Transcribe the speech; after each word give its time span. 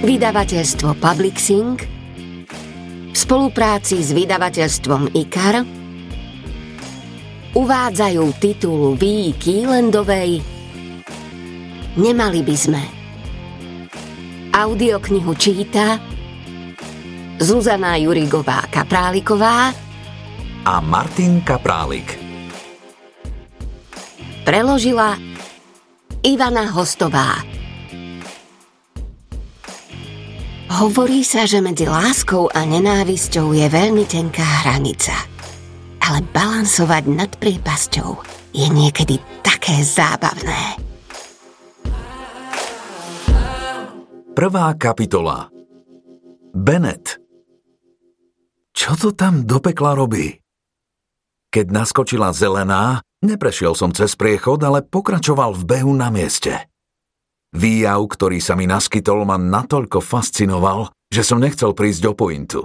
Vydavateľstvo 0.00 0.96
Publixing 0.96 1.76
v 1.76 3.16
spolupráci 3.16 4.00
s 4.00 4.16
vydavateľstvom 4.16 5.12
IKAR 5.12 5.60
uvádzajú 7.52 8.24
titul 8.40 8.96
Ví 8.96 9.36
Kílendovej 9.36 10.40
Nemali 12.00 12.40
by 12.40 12.56
sme. 12.56 12.82
Audioknihu 14.56 15.36
číta 15.36 16.00
Zuzana 17.36 18.00
Jurigová 18.00 18.72
Kapráliková 18.72 19.76
a 20.64 20.74
Martin 20.80 21.44
Kaprálik. 21.44 22.16
Preložila 24.48 25.20
Ivana 26.24 26.72
Hostová. 26.72 27.49
Hovorí 30.70 31.26
sa, 31.26 31.50
že 31.50 31.58
medzi 31.58 31.82
láskou 31.82 32.46
a 32.46 32.62
nenávisťou 32.62 33.50
je 33.58 33.66
veľmi 33.66 34.06
tenká 34.06 34.46
hranica. 34.62 35.10
Ale 35.98 36.22
balansovať 36.30 37.04
nad 37.10 37.26
priepasťou 37.34 38.10
je 38.54 38.66
niekedy 38.70 39.18
také 39.42 39.82
zábavné. 39.82 40.78
Prvá 44.30 44.70
kapitola 44.78 45.50
Bennett 46.54 47.18
Čo 48.70 48.94
to 48.94 49.08
tam 49.10 49.42
do 49.42 49.58
pekla 49.58 49.98
robí? 49.98 50.38
Keď 51.50 51.66
naskočila 51.66 52.30
zelená, 52.30 53.02
neprešiel 53.26 53.74
som 53.74 53.90
cez 53.90 54.14
priechod, 54.14 54.62
ale 54.62 54.86
pokračoval 54.86 55.50
v 55.58 55.62
behu 55.66 55.90
na 55.98 56.14
mieste. 56.14 56.69
Výjav, 57.50 58.06
ktorý 58.06 58.38
sa 58.38 58.54
mi 58.54 58.70
naskytol, 58.70 59.26
ma 59.26 59.34
natoľko 59.34 59.98
fascinoval, 59.98 60.94
že 61.10 61.26
som 61.26 61.42
nechcel 61.42 61.74
prísť 61.74 62.00
do 62.06 62.12
pointu. 62.14 62.60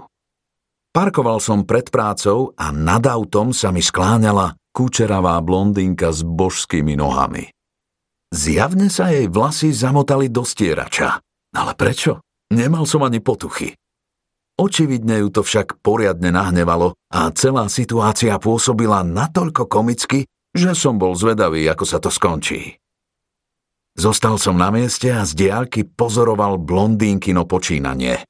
Parkoval 0.93 1.43
som 1.43 1.65
pred 1.67 1.89
prácou 1.91 2.55
a 2.55 2.71
nad 2.71 3.03
autom 3.03 3.51
sa 3.51 3.73
mi 3.73 3.83
skláňala 3.83 4.55
kučeravá 4.71 5.41
blondinka 5.41 6.13
s 6.13 6.23
božskými 6.23 6.95
nohami. 6.95 7.51
Zjavne 8.31 8.91
sa 8.91 9.11
jej 9.11 9.31
vlasy 9.31 9.71
zamotali 9.71 10.27
do 10.27 10.43
stierača. 10.43 11.19
Ale 11.55 11.71
prečo? 11.79 12.19
Nemal 12.51 12.83
som 12.83 13.01
ani 13.03 13.23
potuchy. 13.23 13.73
Očividne 14.55 15.19
ju 15.19 15.27
to 15.31 15.41
však 15.43 15.83
poriadne 15.83 16.31
nahnevalo 16.31 16.95
a 17.11 17.27
celá 17.35 17.67
situácia 17.67 18.39
pôsobila 18.39 19.03
natoľko 19.03 19.67
komicky, 19.67 20.27
že 20.55 20.71
som 20.71 20.95
bol 20.95 21.11
zvedavý, 21.15 21.67
ako 21.67 21.83
sa 21.83 21.99
to 21.99 22.07
skončí. 22.07 22.79
Zostal 23.95 24.35
som 24.35 24.59
na 24.59 24.75
mieste 24.75 25.07
a 25.07 25.23
z 25.23 25.31
diálky 25.39 25.87
pozoroval 25.87 26.59
blondínkino 26.59 27.47
počínanie. 27.47 28.27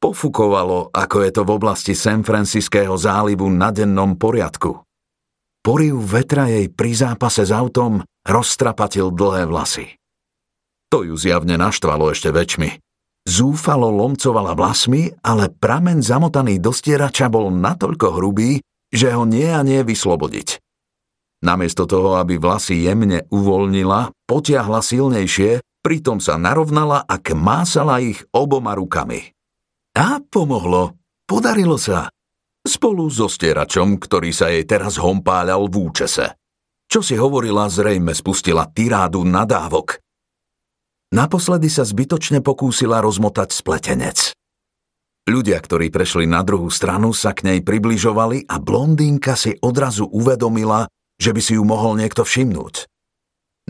Pofukovalo, 0.00 0.88
ako 0.88 1.16
je 1.20 1.30
to 1.30 1.42
v 1.44 1.50
oblasti 1.52 1.92
San 1.92 2.24
Francisckého 2.24 2.96
zálivu 2.96 3.46
na 3.52 3.68
dennom 3.68 4.16
poriadku. 4.16 4.82
Poriv 5.62 6.00
vetra 6.00 6.48
jej 6.48 6.66
pri 6.72 6.90
zápase 6.96 7.44
s 7.44 7.52
autom 7.52 8.02
roztrapatil 8.24 9.12
dlhé 9.12 9.46
vlasy. 9.46 9.94
To 10.90 11.04
ju 11.04 11.14
zjavne 11.14 11.60
naštvalo 11.60 12.10
ešte 12.10 12.32
väčšmi. 12.32 12.82
Zúfalo 13.22 13.92
lomcovala 13.92 14.56
vlasmi, 14.58 15.12
ale 15.22 15.52
pramen 15.52 16.02
zamotaný 16.02 16.58
do 16.58 16.74
stierača 16.74 17.30
bol 17.30 17.52
natoľko 17.54 18.18
hrubý, 18.18 18.58
že 18.90 19.14
ho 19.14 19.22
nie 19.22 19.46
a 19.46 19.62
nie 19.62 19.84
vyslobodiť. 19.86 20.61
Namiesto 21.42 21.90
toho, 21.90 22.22
aby 22.22 22.38
vlasy 22.38 22.86
jemne 22.86 23.26
uvoľnila, 23.26 24.14
potiahla 24.30 24.78
silnejšie, 24.78 25.58
pritom 25.82 26.22
sa 26.22 26.38
narovnala 26.38 27.02
a 27.02 27.18
kmásala 27.18 27.98
ich 27.98 28.22
oboma 28.30 28.78
rukami. 28.78 29.34
A 29.98 30.22
pomohlo. 30.22 30.94
Podarilo 31.26 31.76
sa. 31.76 32.06
Spolu 32.62 33.10
so 33.10 33.26
stieračom, 33.26 33.98
ktorý 33.98 34.30
sa 34.30 34.54
jej 34.54 34.62
teraz 34.62 34.94
hompáľal 35.02 35.66
v 35.66 35.90
účese. 35.90 36.38
Čo 36.86 37.02
si 37.02 37.18
hovorila, 37.18 37.66
zrejme 37.66 38.14
spustila 38.14 38.70
tirádu 38.70 39.26
nadávok. 39.26 39.98
Naposledy 41.12 41.66
sa 41.66 41.82
zbytočne 41.82 42.38
pokúsila 42.40 43.02
rozmotať 43.02 43.50
spletenec. 43.50 44.32
Ľudia, 45.26 45.58
ktorí 45.58 45.90
prešli 45.90 46.24
na 46.24 46.46
druhú 46.46 46.70
stranu, 46.70 47.10
sa 47.10 47.34
k 47.34 47.50
nej 47.50 47.58
približovali 47.62 48.46
a 48.46 48.56
blondínka 48.62 49.34
si 49.34 49.54
odrazu 49.58 50.06
uvedomila, 50.06 50.86
že 51.22 51.30
by 51.30 51.38
si 51.38 51.54
ju 51.54 51.62
mohol 51.62 51.94
niekto 51.94 52.26
všimnúť. 52.26 52.90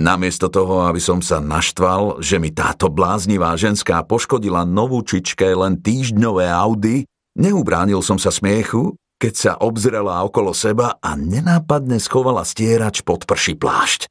Namiesto 0.00 0.48
toho, 0.48 0.88
aby 0.88 0.96
som 0.96 1.20
sa 1.20 1.36
naštval, 1.36 2.24
že 2.24 2.40
mi 2.40 2.48
táto 2.48 2.88
bláznivá 2.88 3.52
ženská 3.60 4.00
poškodila 4.08 4.64
novúčičke 4.64 5.44
len 5.52 5.84
týždňové 5.84 6.48
Audi, 6.48 7.04
neubránil 7.36 8.00
som 8.00 8.16
sa 8.16 8.32
smiechu, 8.32 8.96
keď 9.20 9.32
sa 9.36 9.52
obzrela 9.60 10.24
okolo 10.24 10.56
seba 10.56 10.96
a 10.96 11.12
nenápadne 11.14 12.00
schovala 12.00 12.42
stierač 12.42 13.04
pod 13.04 13.28
prší 13.28 13.54
plášť. 13.54 14.08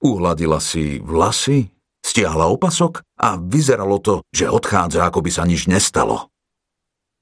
Uhladila 0.00 0.62
si 0.62 1.02
vlasy, 1.02 1.68
stiahla 2.00 2.48
opasok 2.48 3.04
a 3.20 3.36
vyzeralo 3.36 3.98
to, 4.00 4.14
že 4.30 4.48
odchádza, 4.48 5.04
ako 5.04 5.20
by 5.20 5.30
sa 5.34 5.42
nič 5.44 5.68
nestalo. 5.68 6.32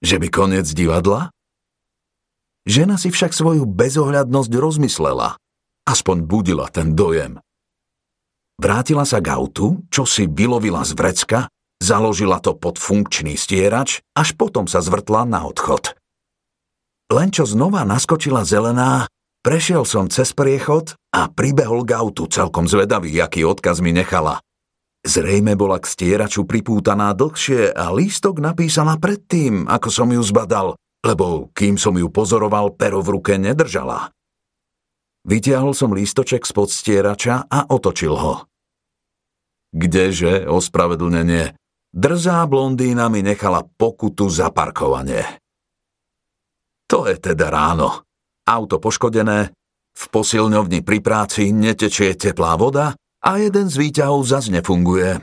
Že 0.05 0.21
by 0.21 0.29
koniec 0.31 0.69
divadla? 0.71 1.34
Žena 2.65 2.97
si 2.97 3.13
však 3.13 3.37
svoju 3.37 3.69
bezohľadnosť 3.69 4.53
rozmyslela. 4.57 5.37
Aspoň 5.85 6.25
budila 6.25 6.73
ten 6.73 6.97
dojem. 6.97 7.37
Vrátila 8.57 9.05
sa 9.05 9.21
k 9.21 9.37
autu, 9.37 9.85
čo 9.93 10.09
si 10.09 10.25
vylovila 10.25 10.81
z 10.89 10.97
vrecka, 10.97 11.53
založila 11.83 12.41
to 12.41 12.57
pod 12.57 12.81
funkčný 12.81 13.37
stierač, 13.37 14.01
až 14.17 14.33
potom 14.33 14.65
sa 14.65 14.81
zvrtla 14.81 15.29
na 15.29 15.45
odchod. 15.45 15.93
Len 17.13 17.29
čo 17.29 17.45
znova 17.45 17.85
naskočila 17.85 18.49
zelená, 18.49 19.13
prešiel 19.45 19.85
som 19.85 20.09
cez 20.09 20.33
priechod 20.33 20.97
a 21.13 21.29
pribehol 21.29 21.85
k 21.85 22.01
autu 22.01 22.25
celkom 22.33 22.65
zvedavý, 22.65 23.13
aký 23.21 23.45
odkaz 23.45 23.85
mi 23.85 23.93
nechala. 23.93 24.41
Zrejme 25.05 25.53
bola 25.53 25.77
k 25.77 25.85
stieraču 25.85 26.49
pripútaná 26.49 27.13
dlhšie 27.13 27.77
a 27.77 27.93
lístok 27.93 28.41
napísala 28.41 28.97
predtým, 28.97 29.69
ako 29.69 29.93
som 29.93 30.09
ju 30.09 30.25
zbadal, 30.25 30.81
lebo 31.05 31.53
kým 31.53 31.77
som 31.77 31.93
ju 31.93 32.09
pozoroval, 32.09 32.73
pero 32.81 33.05
v 33.05 33.21
ruke 33.21 33.37
nedržala. 33.37 34.09
Vytiahol 35.29 35.77
som 35.77 35.93
lístoček 35.93 36.45
spod 36.49 36.73
stierača 36.73 37.49
a 37.49 37.69
otočil 37.69 38.17
ho. 38.17 38.49
Kdeže, 39.73 40.49
ospravedlnenie, 40.49 41.57
drzá 41.93 42.45
blondína 42.49 43.13
mi 43.13 43.21
nechala 43.21 43.65
pokutu 43.65 44.33
za 44.33 44.49
parkovanie. 44.49 45.25
To 46.89 47.09
je 47.09 47.17
teda 47.21 47.49
ráno. 47.49 48.05
Auto 48.45 48.77
poškodené, 48.77 49.53
v 49.95 50.05
posilňovni 50.11 50.85
pri 50.85 50.99
práci 51.01 51.55
netečie 51.55 52.13
teplá 52.19 52.59
voda 52.61 52.93
a 53.25 53.31
jeden 53.41 53.73
z 53.73 53.81
výťahov 53.81 54.27
zas 54.29 54.53
nefunguje. 54.53 55.23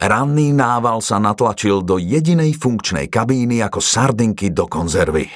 Ranný 0.00 0.50
nával 0.50 0.98
sa 0.98 1.22
natlačil 1.22 1.86
do 1.86 2.02
jedinej 2.02 2.58
funkčnej 2.58 3.06
kabíny 3.06 3.62
ako 3.62 3.78
sardinky 3.78 4.50
do 4.50 4.66
konzervy. 4.66 5.30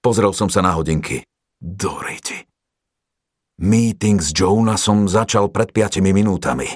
Pozrel 0.00 0.32
som 0.32 0.48
sa 0.48 0.64
na 0.64 0.72
hodinky. 0.72 1.20
Doriti. 1.58 2.48
Meeting 3.58 4.22
s 4.22 4.30
Jonasom 4.30 5.10
začal 5.10 5.50
pred 5.50 5.74
piatimi 5.74 6.14
minútami 6.14 6.70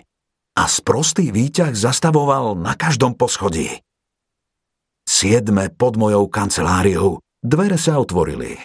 a 0.59 0.67
sprostý 0.67 1.31
výťah 1.31 1.73
zastavoval 1.73 2.59
na 2.59 2.75
každom 2.75 3.15
poschodí. 3.15 3.71
Siedme 5.07 5.71
pod 5.71 5.95
mojou 5.97 6.27
kanceláriou 6.27 7.23
dvere 7.41 7.79
sa 7.79 8.03
otvorili. 8.03 8.59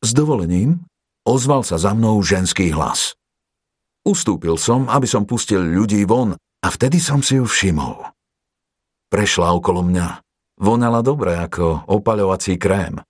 S 0.00 0.14
dovolením 0.14 0.86
ozval 1.26 1.66
sa 1.66 1.76
za 1.76 1.92
mnou 1.92 2.22
ženský 2.22 2.70
hlas. 2.70 3.18
Ustúpil 4.04 4.54
som, 4.60 4.86
aby 4.86 5.08
som 5.08 5.24
pustil 5.24 5.64
ľudí 5.64 6.04
von 6.04 6.36
a 6.64 6.72
vtedy 6.72 6.96
som 6.96 7.20
si 7.20 7.36
ju 7.36 7.44
všimol. 7.44 8.08
Prešla 9.12 9.52
okolo 9.52 9.84
mňa. 9.84 10.24
Vonala 10.56 11.04
dobre 11.04 11.36
ako 11.36 11.84
opaľovací 11.84 12.56
krém. 12.56 13.04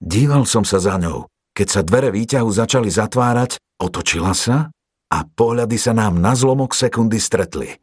Díval 0.00 0.48
som 0.48 0.64
sa 0.64 0.80
za 0.80 0.96
ňou. 0.96 1.28
Keď 1.52 1.68
sa 1.68 1.82
dvere 1.84 2.08
výťahu 2.14 2.48
začali 2.48 2.88
zatvárať, 2.88 3.60
otočila 3.82 4.32
sa 4.32 4.72
a 5.10 5.18
pohľady 5.26 5.76
sa 5.76 5.92
nám 5.92 6.22
na 6.22 6.32
zlomok 6.32 6.72
sekundy 6.72 7.18
stretli. 7.18 7.74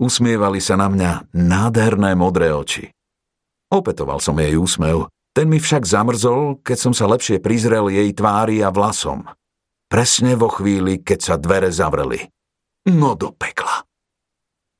Usmievali 0.00 0.62
sa 0.62 0.80
na 0.80 0.88
mňa 0.88 1.34
nádherné 1.34 2.16
modré 2.16 2.54
oči. 2.54 2.88
Opetoval 3.68 4.22
som 4.22 4.38
jej 4.40 4.56
úsmev, 4.56 5.10
ten 5.34 5.50
mi 5.50 5.60
však 5.60 5.84
zamrzol, 5.84 6.62
keď 6.64 6.78
som 6.78 6.94
sa 6.94 7.10
lepšie 7.10 7.42
prizrel 7.42 7.90
jej 7.92 8.08
tvári 8.14 8.62
a 8.64 8.72
vlasom. 8.72 9.26
Presne 9.90 10.38
vo 10.38 10.48
chvíli, 10.48 11.02
keď 11.02 11.18
sa 11.18 11.34
dvere 11.36 11.74
zavreli. 11.74 12.30
No 12.88 13.12
do 13.18 13.34
pekla. 13.34 13.84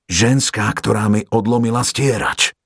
Ženská, 0.09 0.73
ktorá 0.73 1.07
mi 1.13 1.27
odlomila 1.29 1.85
stierač. 1.85 2.57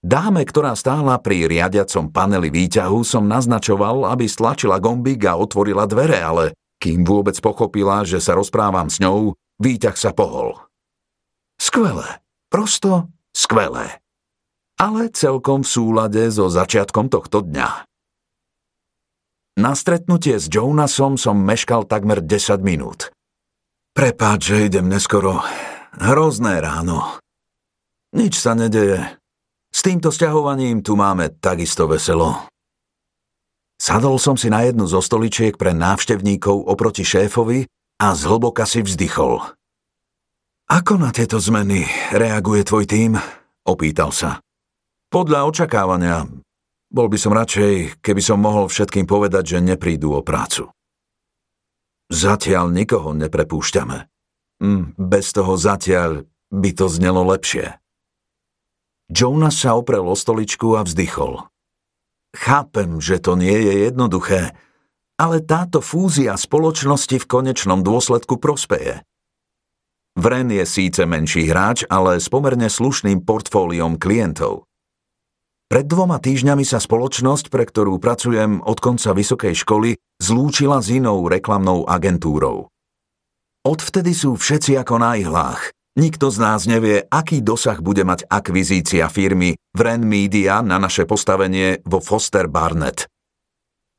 Dáme, 0.00 0.48
ktorá 0.48 0.72
stála 0.72 1.20
pri 1.20 1.44
riadiacom 1.44 2.08
paneli 2.08 2.48
výťahu, 2.48 3.04
som 3.04 3.28
naznačoval, 3.28 4.08
aby 4.08 4.24
stlačila 4.24 4.80
gombík 4.80 5.28
a 5.28 5.36
otvorila 5.36 5.84
dvere, 5.84 6.16
ale 6.24 6.44
kým 6.80 7.04
vôbec 7.04 7.36
pochopila, 7.36 8.00
že 8.08 8.16
sa 8.24 8.32
rozprávam 8.32 8.88
s 8.88 8.96
ňou, 9.04 9.36
výťah 9.60 9.96
sa 10.00 10.16
pohol. 10.16 10.56
Skvelé. 11.60 12.24
Prosto 12.48 13.12
skvelé. 13.36 14.00
Ale 14.80 15.12
celkom 15.12 15.60
v 15.60 15.68
súlade 15.68 16.24
so 16.32 16.48
začiatkom 16.48 17.12
tohto 17.12 17.44
dňa. 17.44 17.84
Na 19.60 19.76
stretnutie 19.76 20.40
s 20.40 20.48
Jonasom 20.48 21.20
som 21.20 21.36
meškal 21.36 21.84
takmer 21.84 22.24
10 22.24 22.64
minút. 22.64 23.12
Prepáč, 23.90 24.54
že 24.54 24.70
idem 24.70 24.86
neskoro. 24.86 25.42
Hrozné 25.98 26.62
ráno. 26.62 27.18
Nič 28.14 28.38
sa 28.38 28.54
nedeje. 28.54 29.02
S 29.70 29.82
týmto 29.82 30.14
sťahovaním 30.14 30.82
tu 30.82 30.94
máme 30.94 31.34
takisto 31.42 31.90
veselo. 31.90 32.46
Sadol 33.80 34.22
som 34.22 34.38
si 34.38 34.46
na 34.46 34.62
jednu 34.62 34.86
zo 34.86 35.02
stoličiek 35.02 35.58
pre 35.58 35.74
návštevníkov 35.74 36.70
oproti 36.70 37.02
šéfovi 37.02 37.66
a 37.98 38.14
zhlboka 38.14 38.62
si 38.62 38.86
vzdychol. 38.86 39.42
Ako 40.70 40.94
na 40.94 41.10
tieto 41.10 41.42
zmeny 41.42 41.82
reaguje 42.14 42.62
tvoj 42.62 42.86
tým? 42.86 43.18
Opýtal 43.66 44.14
sa. 44.14 44.38
Podľa 45.10 45.50
očakávania. 45.50 46.30
Bol 46.90 47.06
by 47.10 47.18
som 47.18 47.34
radšej, 47.34 47.98
keby 47.98 48.22
som 48.22 48.38
mohol 48.38 48.70
všetkým 48.70 49.06
povedať, 49.06 49.58
že 49.58 49.66
neprídu 49.66 50.14
o 50.14 50.22
prácu. 50.22 50.70
Zatiaľ 52.10 52.74
nikoho 52.74 53.14
neprepúšťame. 53.14 54.10
Hm, 54.60 54.98
bez 54.98 55.30
toho 55.30 55.54
zatiaľ 55.54 56.26
by 56.50 56.70
to 56.74 56.90
znelo 56.90 57.22
lepšie. 57.30 57.78
Jonas 59.10 59.62
sa 59.62 59.78
oprel 59.78 60.06
o 60.06 60.14
stoličku 60.14 60.78
a 60.78 60.86
vzdychol. 60.86 61.46
Chápem, 62.30 63.02
že 63.02 63.18
to 63.18 63.34
nie 63.34 63.54
je 63.54 63.90
jednoduché, 63.90 64.54
ale 65.18 65.42
táto 65.42 65.82
fúzia 65.82 66.38
spoločnosti 66.38 67.18
v 67.18 67.26
konečnom 67.26 67.82
dôsledku 67.82 68.38
prospeje. 68.38 69.02
Vren 70.14 70.50
je 70.50 70.62
síce 70.66 71.02
menší 71.06 71.50
hráč, 71.50 71.86
ale 71.90 72.22
s 72.22 72.30
pomerne 72.30 72.70
slušným 72.70 73.26
portfóliom 73.26 73.98
klientov. 73.98 74.69
Pred 75.70 75.86
dvoma 75.86 76.18
týždňami 76.18 76.66
sa 76.66 76.82
spoločnosť, 76.82 77.46
pre 77.46 77.62
ktorú 77.62 78.02
pracujem 78.02 78.58
od 78.66 78.78
konca 78.82 79.14
vysokej 79.14 79.54
školy, 79.54 79.94
zlúčila 80.18 80.82
s 80.82 80.90
inou 80.90 81.30
reklamnou 81.30 81.86
agentúrou. 81.86 82.66
Odvtedy 83.62 84.10
sú 84.10 84.34
všetci 84.34 84.74
ako 84.74 84.98
na 84.98 85.14
ihlách 85.14 85.70
Nikto 85.98 86.30
z 86.30 86.38
nás 86.38 86.70
nevie, 86.70 87.02
aký 87.10 87.42
dosah 87.42 87.82
bude 87.82 88.06
mať 88.06 88.22
akvizícia 88.30 89.10
firmy 89.10 89.58
Vren 89.74 90.06
Media 90.06 90.62
na 90.62 90.78
naše 90.78 91.02
postavenie 91.02 91.82
vo 91.82 91.98
Foster 91.98 92.46
Barnett. 92.46 93.10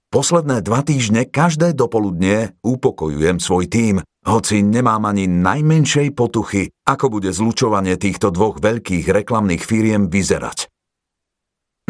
Posledné 0.07 0.63
dva 0.63 0.87
týždne 0.87 1.27
každé 1.27 1.75
dopoludne 1.75 2.55
upokojujem 2.63 3.43
svoj 3.43 3.67
tím, 3.67 3.95
hoci 4.23 4.63
nemám 4.63 5.03
ani 5.03 5.27
najmenšej 5.27 6.15
potuchy, 6.15 6.71
ako 6.87 7.19
bude 7.19 7.35
zlučovanie 7.35 7.99
týchto 7.99 8.31
dvoch 8.31 8.63
veľkých 8.63 9.11
reklamných 9.11 9.63
firiem 9.63 10.07
vyzerať. 10.07 10.70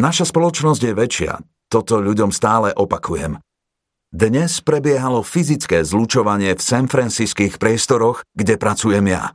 Naša 0.02 0.34
spoločnosť 0.34 0.82
je 0.82 0.92
väčšia, 0.98 1.32
toto 1.70 2.02
ľuďom 2.02 2.34
stále 2.34 2.74
opakujem. 2.74 3.38
Dnes 4.10 4.58
prebiehalo 4.58 5.22
fyzické 5.22 5.86
zlučovanie 5.86 6.58
v 6.58 6.60
San 6.60 6.90
Francisckých 6.90 7.62
priestoroch, 7.62 8.26
kde 8.34 8.58
pracujem 8.58 9.06
ja. 9.06 9.30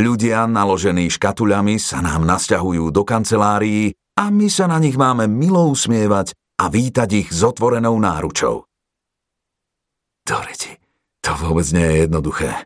Ľudia 0.00 0.48
naložení 0.48 1.12
škatuľami 1.12 1.76
sa 1.76 2.00
nám 2.00 2.24
nasťahujú 2.24 2.88
do 2.88 3.04
kancelárií 3.04 3.92
a 4.16 4.32
my 4.32 4.48
sa 4.48 4.64
na 4.64 4.80
nich 4.80 4.96
máme 4.96 5.28
milo 5.28 5.68
usmievať 5.68 6.32
a 6.56 6.72
vítať 6.72 7.08
ich 7.20 7.28
s 7.28 7.44
otvorenou 7.44 8.00
náručou. 8.00 8.64
Doriti, 10.24 10.72
to 11.20 11.36
vôbec 11.36 11.68
nie 11.76 11.84
je 11.84 11.96
jednoduché. 12.08 12.64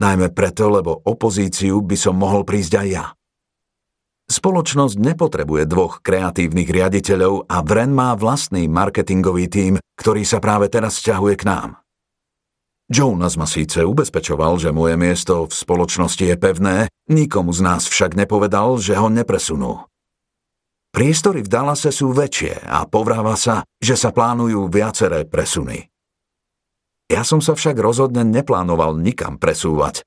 Najmä 0.00 0.32
preto, 0.32 0.72
lebo 0.72 1.04
opozíciu 1.04 1.84
by 1.84 2.00
som 2.00 2.16
mohol 2.16 2.48
prísť 2.48 2.80
aj 2.80 2.88
ja. 2.88 3.04
Spoločnosť 4.30 4.94
nepotrebuje 4.94 5.66
dvoch 5.66 6.06
kreatívnych 6.06 6.70
riaditeľov 6.70 7.50
a 7.50 7.66
Vren 7.66 7.90
má 7.90 8.14
vlastný 8.14 8.70
marketingový 8.70 9.50
tím, 9.50 9.74
ktorý 9.98 10.22
sa 10.22 10.38
práve 10.38 10.70
teraz 10.70 11.02
sťahuje 11.02 11.34
k 11.34 11.50
nám. 11.50 11.82
Jonas 12.86 13.34
ma 13.34 13.50
síce 13.50 13.82
ubezpečoval, 13.82 14.62
že 14.62 14.70
moje 14.70 14.94
miesto 14.94 15.50
v 15.50 15.54
spoločnosti 15.54 16.22
je 16.22 16.36
pevné, 16.38 16.76
nikomu 17.10 17.50
z 17.50 17.62
nás 17.66 17.90
však 17.90 18.14
nepovedal, 18.14 18.78
že 18.78 18.94
ho 18.94 19.10
nepresunú. 19.10 19.90
Priestory 20.94 21.42
v 21.42 21.50
Dallase 21.50 21.90
sú 21.90 22.14
väčšie 22.14 22.66
a 22.66 22.86
povráva 22.86 23.34
sa, 23.34 23.66
že 23.82 23.98
sa 23.98 24.14
plánujú 24.14 24.70
viaceré 24.70 25.26
presuny. 25.26 25.90
Ja 27.10 27.26
som 27.26 27.42
sa 27.42 27.58
však 27.58 27.78
rozhodne 27.78 28.22
neplánoval 28.22 28.94
nikam 28.94 29.42
presúvať. 29.42 30.06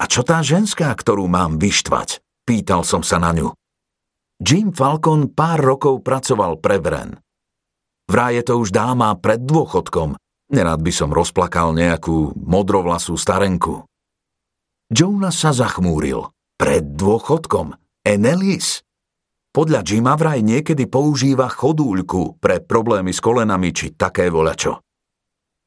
A 0.00 0.08
čo 0.08 0.24
tá 0.24 0.40
ženská, 0.40 0.92
ktorú 0.96 1.28
mám 1.28 1.60
vyštvať? 1.60 2.24
Pýtal 2.46 2.86
som 2.86 3.02
sa 3.02 3.18
na 3.18 3.34
ňu. 3.34 3.50
Jim 4.38 4.70
Falcon 4.70 5.34
pár 5.34 5.58
rokov 5.58 6.06
pracoval 6.06 6.62
pre 6.62 6.78
Vren. 6.78 7.18
Vraj 8.06 8.38
je 8.38 8.42
to 8.46 8.54
už 8.62 8.70
dáma 8.70 9.18
pred 9.18 9.42
dôchodkom 9.42 10.14
Nerád 10.46 10.78
by 10.78 10.92
som 10.94 11.10
rozplakal 11.10 11.74
nejakú 11.74 12.38
modrovlasú 12.38 13.18
starenku. 13.18 13.82
Jonas 14.86 15.42
sa 15.42 15.50
zachmúril. 15.50 16.30
Pred 16.54 16.94
dôchodkom. 16.94 17.74
Enelis? 18.06 18.86
Podľa 19.50 19.82
Jima 19.82 20.14
vraj 20.14 20.46
niekedy 20.46 20.86
používa 20.86 21.50
chodúľku 21.50 22.38
pre 22.38 22.62
problémy 22.62 23.10
s 23.10 23.18
kolenami 23.18 23.74
či 23.74 23.98
také 23.98 24.30
voľačo. 24.30 24.78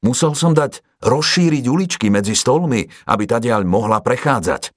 Musel 0.08 0.32
som 0.32 0.56
dať 0.56 1.04
rozšíriť 1.04 1.66
uličky 1.68 2.08
medzi 2.08 2.32
stolmi, 2.32 2.88
aby 3.12 3.24
tadiaľ 3.28 3.68
mohla 3.68 4.00
prechádzať. 4.00 4.72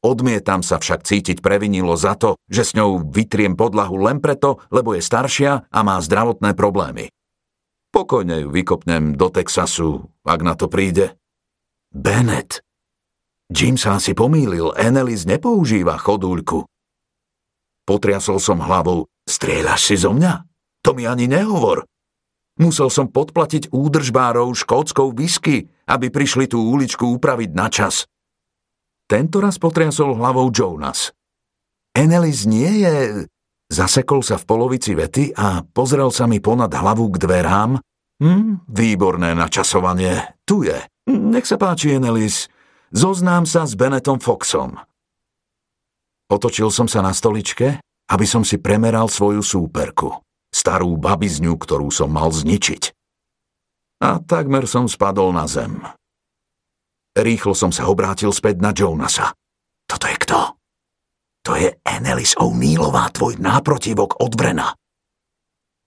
Odmietam 0.00 0.64
sa 0.64 0.80
však 0.80 1.04
cítiť 1.04 1.44
previnilo 1.44 1.92
za 1.92 2.16
to, 2.16 2.40
že 2.48 2.72
s 2.72 2.72
ňou 2.72 3.04
vytriem 3.12 3.52
podlahu 3.52 4.00
len 4.00 4.16
preto, 4.16 4.64
lebo 4.72 4.96
je 4.96 5.04
staršia 5.04 5.68
a 5.68 5.78
má 5.84 6.00
zdravotné 6.00 6.56
problémy. 6.56 7.12
Pokojne 7.92 8.46
ju 8.46 8.48
vykopnem 8.48 9.12
do 9.12 9.28
Texasu, 9.28 10.08
ak 10.24 10.40
na 10.40 10.56
to 10.56 10.72
príde. 10.72 11.20
Bennett. 11.92 12.64
Jim 13.50 13.74
sa 13.76 13.98
asi 13.98 14.16
pomýlil, 14.16 14.72
Enelis 14.78 15.26
nepoužíva 15.26 15.98
chodúľku. 15.98 16.64
Potriasol 17.84 18.38
som 18.38 18.62
hlavou. 18.62 19.10
Strieľaš 19.26 19.80
si 19.90 19.96
zo 19.98 20.14
mňa? 20.14 20.46
To 20.86 20.94
mi 20.94 21.04
ani 21.04 21.26
nehovor. 21.26 21.84
Musel 22.62 22.88
som 22.88 23.10
podplatiť 23.10 23.74
údržbárov 23.74 24.54
škótskou 24.54 25.12
whisky, 25.12 25.68
aby 25.90 26.08
prišli 26.08 26.46
tú 26.46 26.62
uličku 26.62 27.04
upraviť 27.18 27.50
na 27.52 27.66
čas. 27.68 28.06
Tento 29.10 29.42
raz 29.42 29.58
potriasol 29.58 30.14
hlavou 30.14 30.54
Jonas. 30.54 31.10
Enelis 31.90 32.46
nie 32.46 32.86
je... 32.86 32.94
Zasekol 33.70 34.22
sa 34.22 34.38
v 34.38 34.46
polovici 34.46 34.94
vety 34.94 35.34
a 35.34 35.62
pozrel 35.62 36.10
sa 36.10 36.30
mi 36.30 36.38
ponad 36.42 36.70
hlavu 36.70 37.10
k 37.14 37.22
dverám. 37.22 37.78
Hm, 38.22 38.66
výborné 38.66 39.34
načasovanie. 39.34 40.38
Tu 40.46 40.70
je. 40.70 40.78
Nech 41.10 41.46
sa 41.46 41.58
páči, 41.58 41.94
Enelis. 41.94 42.50
Zoznám 42.90 43.46
sa 43.46 43.66
s 43.66 43.78
Benetom 43.78 44.18
Foxom. 44.18 44.78
Otočil 46.30 46.70
som 46.70 46.86
sa 46.86 47.02
na 47.02 47.10
stoličke, 47.10 47.82
aby 48.10 48.26
som 48.26 48.46
si 48.46 48.58
premeral 48.58 49.10
svoju 49.10 49.42
súperku. 49.42 50.22
Starú 50.50 50.98
babizňu, 50.98 51.54
ktorú 51.58 51.90
som 51.94 52.10
mal 52.10 52.30
zničiť. 52.30 52.94
A 54.02 54.18
takmer 54.22 54.66
som 54.70 54.90
spadol 54.90 55.30
na 55.34 55.46
zem. 55.50 55.82
Rýchlo 57.20 57.52
som 57.52 57.68
sa 57.68 57.84
obrátil 57.86 58.32
späť 58.32 58.64
na 58.64 58.72
Jonasa. 58.72 59.36
Toto 59.84 60.08
je 60.08 60.16
kto? 60.16 60.56
To 61.44 61.52
je 61.56 61.68
Annelies 61.84 62.36
O'Neillová, 62.40 63.12
tvoj 63.12 63.36
náprotivok 63.40 64.20
od 64.24 64.32
Vrena. 64.36 64.72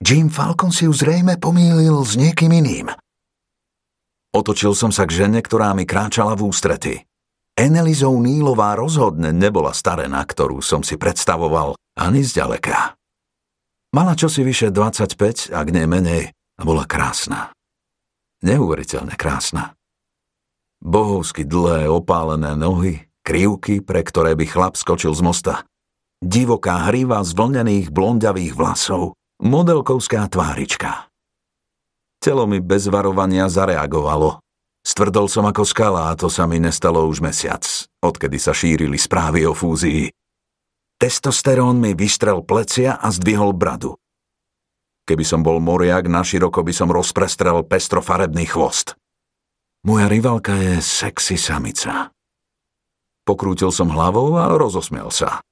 Jim 0.03 0.29
Falcon 0.29 0.69
si 0.69 0.85
ju 0.85 0.93
zrejme 0.93 1.39
pomýlil 1.41 1.95
s 2.03 2.19
niekým 2.19 2.51
iným. 2.51 2.91
Otočil 4.33 4.73
som 4.73 4.89
sa 4.89 5.05
k 5.05 5.25
žene, 5.25 5.39
ktorá 5.41 5.73
mi 5.77 5.85
kráčala 5.85 6.33
v 6.33 6.49
ústrety. 6.49 6.93
Annelies 7.53 8.01
O'Neillová 8.01 8.73
rozhodne 8.73 9.29
nebola 9.29 9.77
starená, 9.77 10.25
ktorú 10.25 10.57
som 10.61 10.81
si 10.81 10.97
predstavoval, 10.97 11.77
ani 11.93 12.25
zďaleka. 12.25 12.97
Mala 13.93 14.17
čosi 14.17 14.41
vyše 14.41 14.73
25, 14.73 15.53
ak 15.53 15.67
nie 15.69 15.85
menej, 15.85 16.33
a 16.33 16.61
bola 16.65 16.89
krásna. 16.89 17.53
Neuveriteľne 18.41 19.13
krásna. 19.13 19.77
Bohovsky 20.83 21.47
dlhé 21.47 21.87
opálené 21.87 22.59
nohy, 22.59 23.07
krivky, 23.23 23.79
pre 23.79 24.03
ktoré 24.03 24.35
by 24.35 24.43
chlap 24.43 24.75
skočil 24.75 25.15
z 25.15 25.23
mosta. 25.23 25.53
Divoká 26.19 26.91
hriva 26.91 27.23
z 27.23 27.31
vlnených 27.31 27.87
blonďavých 27.87 28.51
vlasov, 28.51 29.15
modelkovská 29.39 30.27
tvárička. 30.27 31.07
Telo 32.19 32.43
mi 32.43 32.59
bez 32.59 32.91
varovania 32.91 33.47
zareagovalo. 33.47 34.43
Stvrdol 34.83 35.31
som 35.31 35.47
ako 35.47 35.63
skala 35.63 36.11
a 36.11 36.19
to 36.19 36.27
sa 36.27 36.43
mi 36.43 36.59
nestalo 36.59 37.07
už 37.07 37.23
mesiac, 37.23 37.63
odkedy 38.03 38.35
sa 38.35 38.51
šírili 38.51 38.99
správy 38.99 39.47
o 39.47 39.55
fúzii. 39.55 40.11
Testosterón 40.99 41.79
mi 41.79 41.95
vystrel 41.95 42.43
plecia 42.43 42.99
a 42.99 43.07
zdvihol 43.07 43.55
bradu. 43.55 43.95
Keby 45.07 45.23
som 45.23 45.43
bol 45.43 45.63
moriak, 45.63 46.11
naširoko 46.11 46.59
by 46.59 46.75
som 46.75 46.91
rozprestrel 46.91 47.63
pestrofarebný 47.63 48.51
chvost. 48.51 48.99
Moja 49.83 50.07
rivalka 50.07 50.55
je 50.55 50.79
sexy 50.79 51.35
samica. 51.35 52.07
Pokrútil 53.27 53.67
som 53.67 53.91
hlavou 53.91 54.39
a 54.39 54.55
rozosmiel 54.55 55.11
sa. 55.11 55.43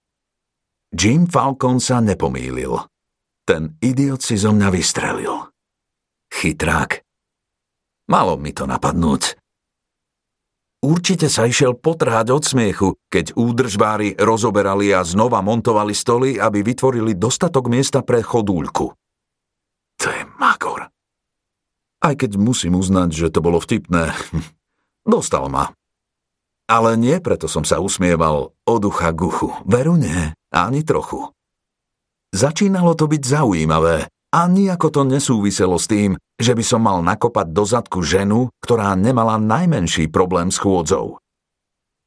Jim 0.96 1.28
Falcon 1.28 1.84
sa 1.84 2.00
nepomýlil. 2.00 2.80
Ten 3.44 3.76
idiot 3.84 4.24
si 4.24 4.40
zo 4.40 4.56
mňa 4.56 4.72
vystrelil. 4.72 5.52
Chytrák. 6.32 7.04
Malo 8.08 8.40
mi 8.40 8.56
to 8.56 8.64
napadnúť. 8.64 9.36
Určite 10.80 11.28
sa 11.28 11.44
išiel 11.44 11.76
potrhať 11.76 12.32
od 12.32 12.44
smiechu, 12.48 12.96
keď 13.12 13.36
údržbári 13.36 14.16
rozoberali 14.16 14.96
a 14.96 15.04
znova 15.04 15.44
montovali 15.44 15.92
stoly, 15.92 16.40
aby 16.40 16.64
vytvorili 16.64 17.20
dostatok 17.20 17.68
miesta 17.68 18.00
pre 18.00 18.24
chodúľku. 18.24 18.96
To 20.00 20.08
je 20.08 20.24
magor. 20.40 20.88
Aj 22.02 22.18
keď 22.18 22.42
musím 22.42 22.76
uznať, 22.82 23.14
že 23.14 23.28
to 23.30 23.46
bolo 23.46 23.62
vtipné. 23.62 24.12
Dostal 25.14 25.48
ma. 25.54 25.70
Ale 26.66 26.98
nie 26.98 27.22
preto 27.22 27.46
som 27.46 27.62
sa 27.62 27.78
usmieval 27.78 28.58
od 28.66 28.82
ucha 28.82 29.14
guchu. 29.14 29.54
Veru 29.70 30.00
nie, 30.00 30.34
ani 30.50 30.82
trochu. 30.82 31.30
Začínalo 32.32 32.96
to 32.96 33.12
byť 33.12 33.22
zaujímavé 33.28 34.08
a 34.32 34.40
nijako 34.48 34.88
to 34.88 35.02
nesúviselo 35.04 35.76
s 35.76 35.92
tým, 35.92 36.16
že 36.40 36.56
by 36.56 36.64
som 36.64 36.82
mal 36.82 37.04
nakopať 37.04 37.52
do 37.52 37.64
zadku 37.68 38.00
ženu, 38.00 38.48
ktorá 38.64 38.96
nemala 38.96 39.36
najmenší 39.36 40.08
problém 40.08 40.48
s 40.48 40.58
chôdzou. 40.64 41.20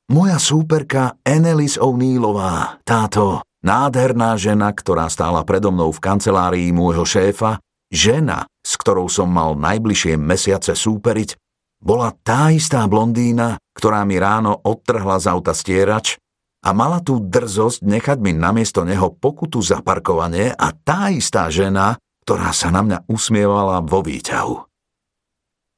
Moja 0.08 0.40
súperka 0.40 1.20
Enelis 1.24 1.76
O'Neillová, 1.76 2.80
táto 2.88 3.44
nádherná 3.60 4.36
žena, 4.40 4.72
ktorá 4.72 5.08
stála 5.12 5.44
predo 5.44 5.72
mnou 5.72 5.92
v 5.92 6.00
kancelárii 6.00 6.68
môjho 6.72 7.04
šéfa, 7.04 7.60
žena, 7.94 8.50
s 8.60 8.74
ktorou 8.74 9.06
som 9.06 9.30
mal 9.30 9.54
najbližšie 9.54 10.18
mesiace 10.18 10.74
súperiť, 10.74 11.38
bola 11.78 12.10
tá 12.26 12.50
istá 12.50 12.82
blondína, 12.90 13.62
ktorá 13.76 14.02
mi 14.02 14.18
ráno 14.18 14.58
odtrhla 14.66 15.22
z 15.22 15.26
auta 15.30 15.54
stierač 15.54 16.18
a 16.64 16.72
mala 16.72 17.04
tú 17.04 17.20
drzosť 17.20 17.84
nechať 17.84 18.18
mi 18.24 18.32
namiesto 18.32 18.82
neho 18.82 19.12
pokutu 19.12 19.60
za 19.60 19.84
parkovanie 19.84 20.50
a 20.56 20.72
tá 20.72 21.12
istá 21.12 21.46
žena, 21.52 22.00
ktorá 22.24 22.56
sa 22.56 22.72
na 22.72 22.80
mňa 22.80 22.98
usmievala 23.04 23.84
vo 23.84 24.00
výťahu. 24.00 24.56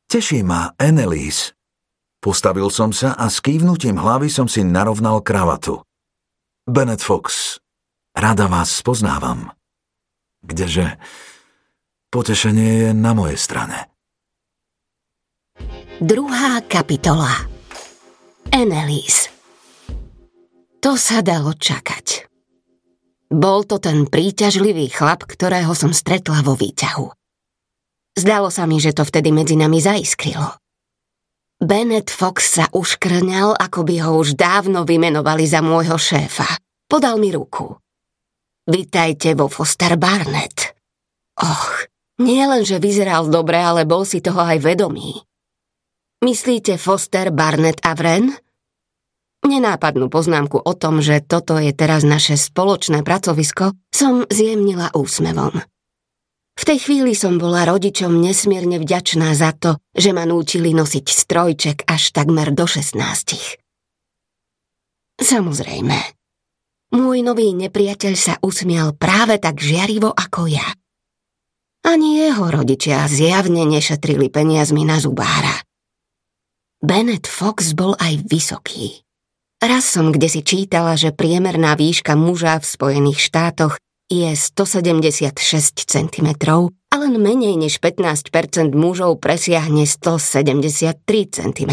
Teší 0.06 0.46
ma, 0.46 0.70
Annelies. 0.78 1.50
Postavil 2.22 2.70
som 2.70 2.94
sa 2.94 3.18
a 3.18 3.26
s 3.26 3.42
kývnutím 3.42 3.98
hlavy 3.98 4.30
som 4.30 4.46
si 4.46 4.62
narovnal 4.62 5.26
kravatu. 5.26 5.82
Bennett 6.70 7.02
Fox, 7.02 7.58
rada 8.14 8.46
vás 8.46 8.70
spoznávam. 8.70 9.50
Kdeže 10.46 11.02
potešenie 12.10 12.70
je 12.86 12.90
na 12.94 13.12
mojej 13.12 13.38
strane. 13.38 13.90
Druhá 15.96 16.60
kapitola 16.68 17.32
Annelies 18.52 19.32
To 20.84 20.94
sa 21.00 21.24
dalo 21.24 21.56
čakať. 21.56 22.28
Bol 23.32 23.66
to 23.66 23.82
ten 23.82 24.06
príťažlivý 24.06 24.86
chlap, 24.92 25.26
ktorého 25.26 25.74
som 25.74 25.90
stretla 25.90 26.46
vo 26.46 26.54
výťahu. 26.54 27.10
Zdalo 28.16 28.48
sa 28.54 28.64
mi, 28.70 28.78
že 28.78 28.94
to 28.94 29.02
vtedy 29.02 29.34
medzi 29.34 29.58
nami 29.58 29.82
zaiskrilo. 29.82 30.56
Bennett 31.56 32.12
Fox 32.12 32.60
sa 32.60 32.68
uškrňal, 32.68 33.56
ako 33.56 33.80
by 33.82 33.96
ho 34.04 34.20
už 34.20 34.36
dávno 34.36 34.84
vymenovali 34.84 35.48
za 35.48 35.64
môjho 35.64 35.96
šéfa. 35.96 36.46
Podal 36.84 37.16
mi 37.16 37.32
ruku. 37.32 37.72
Vítajte 38.68 39.32
vo 39.32 39.48
Foster 39.48 39.96
Barnett. 39.96 40.76
Och, 41.40 41.88
nie 42.20 42.44
len, 42.44 42.64
že 42.64 42.80
vyzeral 42.80 43.28
dobre, 43.28 43.60
ale 43.60 43.84
bol 43.84 44.08
si 44.08 44.24
toho 44.24 44.40
aj 44.40 44.58
vedomý. 44.60 45.20
Myslíte 46.24 46.80
Foster, 46.80 47.28
Barnett 47.28 47.84
a 47.84 47.92
Vren? 47.92 48.32
Nenápadnú 49.44 50.08
poznámku 50.08 50.58
o 50.58 50.72
tom, 50.74 51.04
že 51.04 51.20
toto 51.20 51.60
je 51.60 51.70
teraz 51.76 52.02
naše 52.02 52.40
spoločné 52.40 53.04
pracovisko, 53.04 53.76
som 53.92 54.24
zjemnila 54.32 54.90
úsmevom. 54.96 55.60
V 56.56 56.64
tej 56.64 56.88
chvíli 56.88 57.12
som 57.12 57.36
bola 57.36 57.68
rodičom 57.68 58.16
nesmierne 58.16 58.80
vďačná 58.80 59.36
za 59.36 59.52
to, 59.52 59.76
že 59.92 60.16
ma 60.16 60.24
núčili 60.24 60.72
nosiť 60.72 61.04
strojček 61.04 61.84
až 61.84 62.16
takmer 62.16 62.48
do 62.56 62.64
16. 62.64 62.96
Samozrejme. 65.20 65.98
Môj 66.96 67.18
nový 67.20 67.52
nepriateľ 67.52 68.14
sa 68.16 68.34
usmial 68.40 68.96
práve 68.96 69.36
tak 69.36 69.60
žiarivo 69.60 70.16
ako 70.16 70.48
ja. 70.48 70.64
Ani 71.86 72.18
jeho 72.18 72.50
rodičia 72.50 73.06
zjavne 73.06 73.62
nešetrili 73.62 74.26
peniazmi 74.26 74.82
na 74.82 74.98
zubára. 74.98 75.62
Bennett 76.82 77.30
Fox 77.30 77.78
bol 77.78 77.94
aj 78.02 78.26
vysoký. 78.26 79.06
Raz 79.62 79.86
som 79.86 80.10
kde 80.10 80.28
si 80.28 80.42
čítala, 80.42 80.98
že 80.98 81.14
priemerná 81.14 81.78
výška 81.78 82.18
muža 82.18 82.58
v 82.58 82.66
Spojených 82.66 83.22
štátoch 83.22 83.78
je 84.10 84.34
176 84.34 85.86
cm 85.86 86.28
a 86.90 86.94
len 86.98 87.14
menej 87.22 87.54
než 87.54 87.78
15% 87.78 88.74
mužov 88.74 89.22
presiahne 89.22 89.86
173 89.86 91.00
cm. 91.32 91.72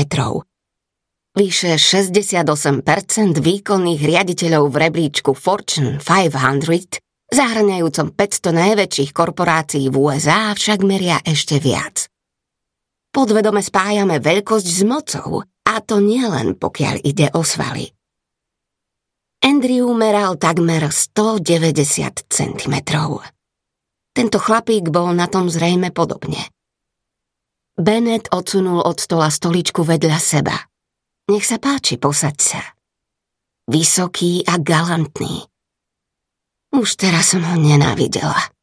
Vyše 1.34 1.82
68% 1.82 2.86
výkonných 3.42 4.02
riaditeľov 4.06 4.70
v 4.70 4.76
rebríčku 4.78 5.34
Fortune 5.34 5.98
500, 5.98 7.02
zahrňajúcom 7.34 8.08
500 8.14 8.54
najväčších 8.54 9.12
korporácií 9.12 9.90
v 9.90 9.96
USA, 9.98 10.54
však 10.54 10.86
meria 10.86 11.18
ešte 11.26 11.58
viac. 11.58 12.08
Podvedome 13.14 13.62
spájame 13.62 14.18
veľkosť 14.18 14.68
s 14.68 14.82
mocou 14.86 15.46
a 15.46 15.74
to 15.86 16.02
nielen 16.02 16.58
pokiaľ 16.58 16.96
ide 17.06 17.30
o 17.38 17.46
svaly. 17.46 17.94
Andrew 19.44 19.92
meral 19.92 20.40
takmer 20.40 20.88
190 20.88 22.32
cm. 22.32 22.76
Tento 24.14 24.38
chlapík 24.40 24.88
bol 24.88 25.12
na 25.12 25.28
tom 25.28 25.52
zrejme 25.52 25.92
podobne. 25.92 26.48
Bennett 27.74 28.30
odsunul 28.30 28.82
od 28.86 28.98
stola 29.02 29.28
stoličku 29.34 29.82
vedľa 29.82 30.18
seba. 30.22 30.58
Nech 31.30 31.44
sa 31.44 31.58
páči, 31.58 31.98
posaď 31.98 32.38
sa. 32.38 32.62
Vysoký 33.70 34.46
a 34.46 34.62
galantný. 34.62 35.53
Už 36.74 36.98
teraz 36.98 37.38
som 37.38 37.46
ho 37.46 37.56
nenávidela 37.56 38.54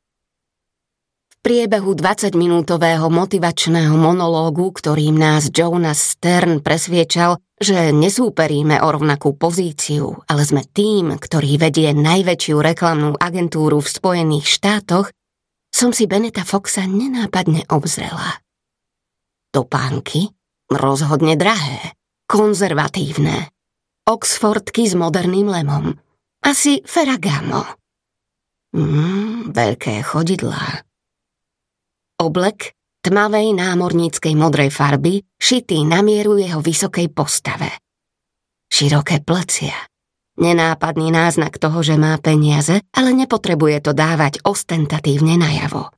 priebehu 1.40 1.96
20-minútového 1.96 3.08
motivačného 3.08 3.96
monológu, 3.96 4.76
ktorým 4.76 5.16
nás 5.16 5.48
Jonas 5.48 6.16
Stern 6.16 6.60
presviečal, 6.60 7.40
že 7.56 7.92
nesúperíme 7.96 8.80
o 8.84 8.88
rovnakú 8.92 9.36
pozíciu, 9.36 10.20
ale 10.28 10.44
sme 10.44 10.64
tým, 10.64 11.16
ktorý 11.16 11.56
vedie 11.56 11.96
najväčšiu 11.96 12.56
reklamnú 12.60 13.16
agentúru 13.16 13.80
v 13.80 13.88
Spojených 13.88 14.46
štátoch, 14.48 15.12
som 15.72 15.96
si 15.96 16.04
Beneta 16.04 16.44
Foxa 16.44 16.84
nenápadne 16.84 17.64
obzrela. 17.72 18.40
Topánky? 19.50 20.30
Rozhodne 20.70 21.34
drahé. 21.40 21.96
Konzervatívne. 22.30 23.50
Oxfordky 24.06 24.86
s 24.86 24.94
moderným 24.94 25.50
lemom. 25.50 25.98
Asi 26.46 26.78
Ferragamo. 26.86 27.79
Mm, 28.70 29.50
veľké 29.50 29.98
chodidlá. 30.06 30.86
Oblek 32.20 32.78
tmavej 33.00 33.56
námorníckej 33.56 34.36
modrej 34.36 34.70
farby, 34.70 35.24
šitý 35.40 35.82
na 35.88 36.04
mieru 36.04 36.36
jeho 36.36 36.60
vysokej 36.60 37.08
postave. 37.10 37.80
Široké 38.70 39.24
plecia. 39.24 39.74
Nenápadný 40.40 41.10
náznak 41.10 41.58
toho, 41.58 41.82
že 41.82 41.98
má 41.98 42.16
peniaze, 42.22 42.80
ale 42.94 43.10
nepotrebuje 43.12 43.90
to 43.90 43.92
dávať 43.92 44.40
ostentatívne 44.46 45.36
najavo. 45.36 45.90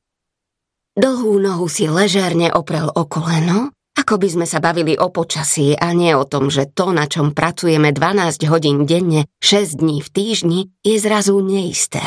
Dlhú 0.97 1.37
nohu 1.39 1.69
si 1.69 1.85
ležerne 1.87 2.49
oprel 2.51 2.89
o 2.89 3.03
koleno, 3.05 3.71
ako 3.93 4.17
by 4.17 4.27
sme 4.29 4.45
sa 4.49 4.57
bavili 4.57 4.97
o 4.97 5.13
počasí 5.13 5.77
a 5.77 5.93
nie 5.93 6.17
o 6.17 6.25
tom, 6.25 6.49
že 6.49 6.65
to, 6.65 6.89
na 6.89 7.05
čom 7.05 7.37
pracujeme 7.37 7.93
12 7.93 8.49
hodín 8.49 8.89
denne, 8.89 9.29
6 9.37 9.79
dní 9.79 10.01
v 10.01 10.09
týždni, 10.09 10.59
je 10.81 10.95
zrazu 10.97 11.37
neisté. 11.39 12.01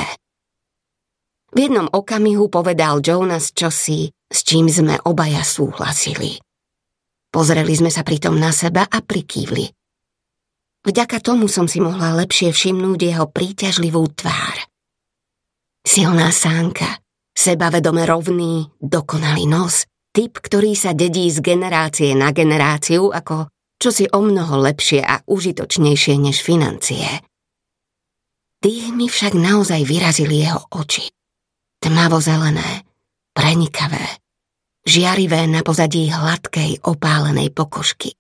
V 1.57 1.65
jednom 1.65 1.89
okamihu 1.89 2.53
povedal 2.53 3.01
Jonas 3.01 3.49
čosi, 3.57 4.13
s 4.13 4.45
čím 4.45 4.69
sme 4.69 5.01
obaja 5.09 5.41
súhlasili. 5.41 6.37
Pozreli 7.33 7.73
sme 7.73 7.89
sa 7.89 8.05
pritom 8.05 8.37
na 8.37 8.53
seba 8.53 8.85
a 8.85 9.01
prikývli. 9.01 9.65
Vďaka 10.85 11.17
tomu 11.25 11.49
som 11.49 11.65
si 11.65 11.81
mohla 11.81 12.13
lepšie 12.13 12.53
všimnúť 12.53 13.01
jeho 13.01 13.25
príťažlivú 13.33 14.05
tvár. 14.13 14.69
Silná 15.81 16.29
sánka, 16.29 17.01
sebavedome 17.33 18.05
rovný, 18.05 18.69
dokonalý 18.77 19.49
nos, 19.49 19.89
typ, 20.13 20.37
ktorý 20.37 20.77
sa 20.77 20.93
dedí 20.93 21.33
z 21.33 21.41
generácie 21.41 22.13
na 22.13 22.37
generáciu 22.37 23.09
ako 23.09 23.49
čo 23.81 23.89
si 23.89 24.05
o 24.05 24.21
mnoho 24.21 24.61
lepšie 24.61 25.01
a 25.01 25.25
užitočnejšie 25.25 26.21
než 26.21 26.37
financie. 26.45 27.25
Tých 28.61 28.93
mi 28.93 29.09
však 29.09 29.33
naozaj 29.33 29.89
vyrazili 29.89 30.45
jeho 30.45 30.61
oči 30.69 31.17
tmavo-zelené, 31.83 32.85
prenikavé, 33.37 34.03
žiarivé 34.87 35.45
na 35.51 35.61
pozadí 35.67 36.09
hladkej 36.09 36.87
opálenej 36.87 37.53
pokožky. 37.53 38.15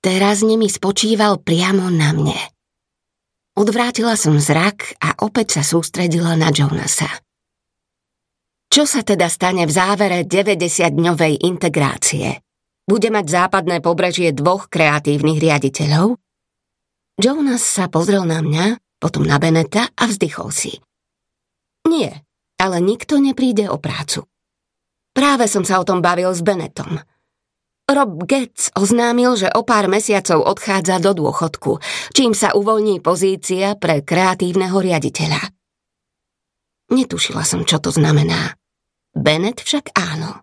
teraz 0.00 0.46
nimi 0.46 0.70
spočíval 0.70 1.42
priamo 1.42 1.90
na 1.90 2.14
mne. 2.14 2.38
Odvrátila 3.56 4.14
som 4.20 4.36
zrak 4.36 5.00
a 5.00 5.16
opäť 5.24 5.58
sa 5.58 5.62
sústredila 5.64 6.36
na 6.36 6.52
Jonasa. 6.52 7.08
Čo 8.68 8.84
sa 8.84 9.00
teda 9.00 9.32
stane 9.32 9.64
v 9.64 9.72
závere 9.72 10.28
90-dňovej 10.28 11.40
integrácie? 11.48 12.44
Bude 12.86 13.08
mať 13.10 13.26
západné 13.26 13.82
pobrežie 13.82 14.30
dvoch 14.30 14.68
kreatívnych 14.68 15.40
riaditeľov? 15.40 16.20
Jonas 17.16 17.64
sa 17.64 17.88
pozrel 17.88 18.28
na 18.28 18.44
mňa, 18.44 18.78
potom 19.00 19.24
na 19.24 19.40
Beneta 19.40 19.88
a 19.96 20.04
vzdychol 20.04 20.52
si. 20.52 20.78
Nie, 21.86 22.26
ale 22.58 22.82
nikto 22.82 23.22
nepríde 23.22 23.70
o 23.70 23.78
prácu. 23.78 24.26
Práve 25.16 25.48
som 25.48 25.64
sa 25.64 25.80
o 25.80 25.84
tom 25.86 26.04
bavil 26.04 26.28
s 26.34 26.44
Benetom. 26.44 27.00
Rob 27.86 28.18
Getz 28.26 28.74
oznámil, 28.74 29.38
že 29.38 29.48
o 29.54 29.62
pár 29.62 29.86
mesiacov 29.86 30.42
odchádza 30.42 30.98
do 30.98 31.14
dôchodku, 31.14 31.78
čím 32.10 32.34
sa 32.34 32.52
uvoľní 32.52 32.98
pozícia 32.98 33.78
pre 33.78 34.02
kreatívneho 34.02 34.74
riaditeľa. 34.74 35.38
Netušila 36.90 37.46
som, 37.46 37.62
čo 37.62 37.78
to 37.78 37.94
znamená. 37.94 38.58
Bennett 39.14 39.62
však 39.62 39.94
áno. 39.94 40.42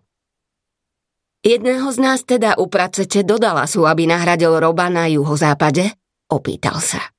Jedného 1.44 1.92
z 1.92 1.98
nás 2.00 2.24
teda 2.24 2.56
upracete 2.56 3.20
do 3.22 3.36
Dallasu, 3.36 3.84
aby 3.84 4.08
nahradil 4.08 4.56
Roba 4.56 4.88
na 4.88 5.04
juhozápade? 5.06 5.92
Opýtal 6.32 6.80
sa. 6.80 7.13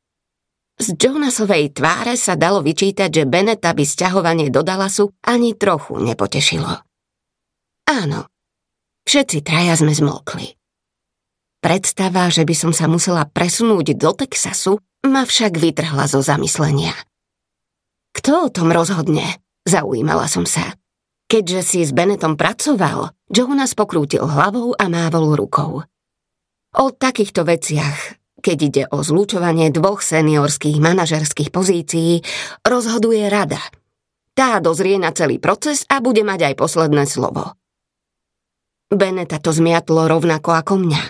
Z 0.75 1.00
Jonasovej 1.00 1.72
tváre 1.72 2.20
sa 2.20 2.36
dalo 2.36 2.60
vyčítať, 2.60 3.08
že 3.08 3.24
Beneta 3.24 3.72
by 3.72 3.84
sťahovanie 3.88 4.51
do 4.51 4.60
Dallasu 4.60 5.15
ani 5.24 5.55
trochu 5.55 5.96
nepotešilo. 6.03 6.84
Áno, 7.88 8.27
všetci 9.08 9.39
traja 9.39 9.79
sme 9.79 9.96
zmolkli. 9.96 10.60
Predstava, 11.63 12.27
že 12.27 12.44
by 12.44 12.55
som 12.58 12.72
sa 12.75 12.91
musela 12.91 13.24
presunúť 13.24 13.96
do 13.96 14.12
Texasu, 14.12 14.84
ma 15.08 15.24
však 15.24 15.55
vytrhla 15.55 16.12
zo 16.12 16.20
zamyslenia. 16.20 16.94
Kto 18.12 18.48
o 18.48 18.53
tom 18.53 18.70
rozhodne? 18.70 19.41
Zaujímala 19.65 20.29
som 20.29 20.46
sa. 20.46 20.75
Keďže 21.25 21.62
si 21.65 21.79
s 21.82 21.89
Benetom 21.89 22.38
pracoval, 22.38 23.15
Jonas 23.34 23.74
pokrútil 23.74 24.27
hlavou 24.27 24.77
a 24.77 24.86
mávol 24.86 25.34
rukou. 25.34 25.82
O 26.75 26.86
takýchto 26.94 27.48
veciach, 27.48 28.20
keď 28.42 28.58
ide 28.62 28.84
o 28.92 29.01
zlučovanie 29.01 29.72
dvoch 29.72 30.04
seniorských 30.04 30.77
manažerských 30.82 31.50
pozícií, 31.50 32.22
rozhoduje 32.63 33.25
rada. 33.32 33.60
Tá 34.36 34.60
dozrie 34.60 35.00
na 35.00 35.15
celý 35.15 35.39
proces 35.39 35.88
a 35.88 36.04
bude 36.04 36.22
mať 36.27 36.51
aj 36.51 36.54
posledné 36.60 37.08
slovo. 37.08 37.56
Beneta 38.92 39.39
to 39.39 39.56
zmiatlo 39.56 40.12
rovnako 40.12 40.51
ako 40.54 40.74
mňa. 40.86 41.04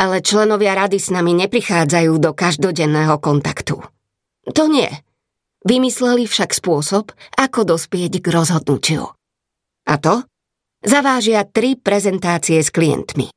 Ale 0.00 0.24
členovia 0.24 0.74
rady 0.74 0.98
s 0.98 1.12
nami 1.12 1.36
neprichádzajú 1.46 2.12
do 2.18 2.30
každodenného 2.32 3.20
kontaktu. 3.22 3.80
To 4.50 4.64
nie. 4.66 4.88
Vymysleli 5.60 6.24
však 6.24 6.56
spôsob, 6.56 7.12
ako 7.36 7.76
dospieť 7.76 8.24
k 8.24 8.26
rozhodnutiu. 8.32 9.12
A 9.84 9.94
to? 10.00 10.24
Zavážia 10.80 11.44
tri 11.44 11.76
prezentácie 11.76 12.64
s 12.64 12.72
klientmi. 12.72 13.28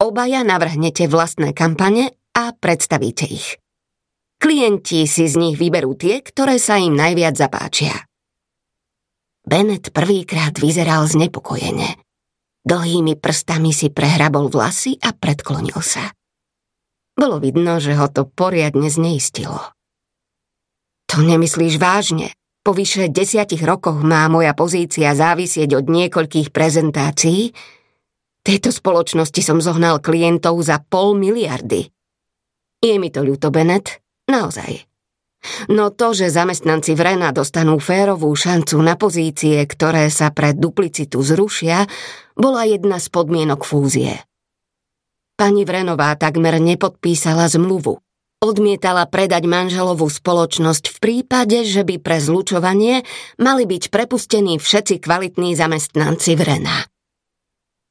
Obaja 0.00 0.40
navrhnete 0.40 1.04
vlastné 1.12 1.52
kampane 1.52 2.16
a 2.32 2.56
predstavíte 2.56 3.28
ich. 3.28 3.60
Klienti 4.40 5.04
si 5.04 5.28
z 5.28 5.36
nich 5.36 5.60
vyberú 5.60 5.92
tie, 5.92 6.24
ktoré 6.24 6.56
sa 6.56 6.80
im 6.80 6.96
najviac 6.96 7.36
zapáčia. 7.36 7.92
Bennett 9.44 9.92
prvýkrát 9.92 10.56
vyzeral 10.56 11.04
znepokojene. 11.04 12.00
Dlhými 12.64 13.20
prstami 13.20 13.76
si 13.76 13.92
prehrabol 13.92 14.48
vlasy 14.48 14.96
a 15.04 15.12
predklonil 15.12 15.80
sa. 15.84 16.16
Bolo 17.12 17.36
vidno, 17.36 17.76
že 17.76 17.92
ho 17.92 18.08
to 18.08 18.24
poriadne 18.24 18.88
zneistilo. 18.88 19.76
To 21.12 21.20
nemyslíš 21.20 21.76
vážne? 21.76 22.32
Po 22.64 22.72
vyše 22.72 23.12
desiatich 23.12 23.60
rokoch 23.60 24.00
má 24.00 24.24
moja 24.32 24.56
pozícia 24.56 25.12
závisieť 25.12 25.76
od 25.76 25.92
niekoľkých 25.92 26.48
prezentácií. 26.48 27.52
Tejto 28.40 28.72
spoločnosti 28.72 29.40
som 29.44 29.60
zohnal 29.60 30.00
klientov 30.00 30.56
za 30.64 30.80
pol 30.80 31.12
miliardy. 31.16 31.92
Je 32.80 32.96
mi 32.96 33.12
to 33.12 33.20
ľúto, 33.20 33.52
Bennett, 33.52 34.00
naozaj. 34.24 34.88
No 35.72 35.88
to, 35.88 36.12
že 36.12 36.32
zamestnanci 36.32 36.92
Vrena 36.92 37.32
dostanú 37.32 37.80
férovú 37.80 38.32
šancu 38.32 38.76
na 38.80 38.96
pozície, 38.96 39.64
ktoré 39.64 40.12
sa 40.12 40.32
pre 40.32 40.52
duplicitu 40.52 41.20
zrušia, 41.24 41.88
bola 42.36 42.68
jedna 42.68 43.00
z 43.00 43.08
podmienok 43.08 43.64
fúzie. 43.64 44.20
Pani 45.40 45.64
Vrenová 45.64 46.12
takmer 46.20 46.60
nepodpísala 46.60 47.48
zmluvu. 47.48 47.96
Odmietala 48.40 49.04
predať 49.08 49.44
manželovú 49.48 50.08
spoločnosť 50.08 50.92
v 50.92 50.98
prípade, 51.00 51.64
že 51.64 51.84
by 51.84 52.00
pre 52.00 52.20
zlučovanie 52.20 53.04
mali 53.36 53.64
byť 53.68 53.92
prepustení 53.92 54.56
všetci 54.56 55.00
kvalitní 55.00 55.56
zamestnanci 55.56 56.36
Vrena. 56.36 56.89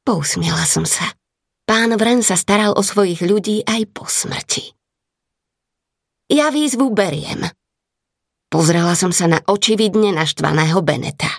Pousmiela 0.03 0.65
som 0.65 0.83
sa. 0.83 1.05
Pán 1.69 1.93
Vren 2.01 2.25
sa 2.25 2.33
staral 2.33 2.73
o 2.73 2.81
svojich 2.81 3.21
ľudí 3.21 3.61
aj 3.65 3.81
po 3.93 4.09
smrti. 4.09 4.73
Ja 6.29 6.49
výzvu 6.49 6.89
beriem. 6.93 7.45
Pozrela 8.49 8.97
som 8.97 9.13
sa 9.13 9.29
na 9.29 9.39
očividne 9.45 10.09
naštvaného 10.13 10.81
Beneta. 10.81 11.29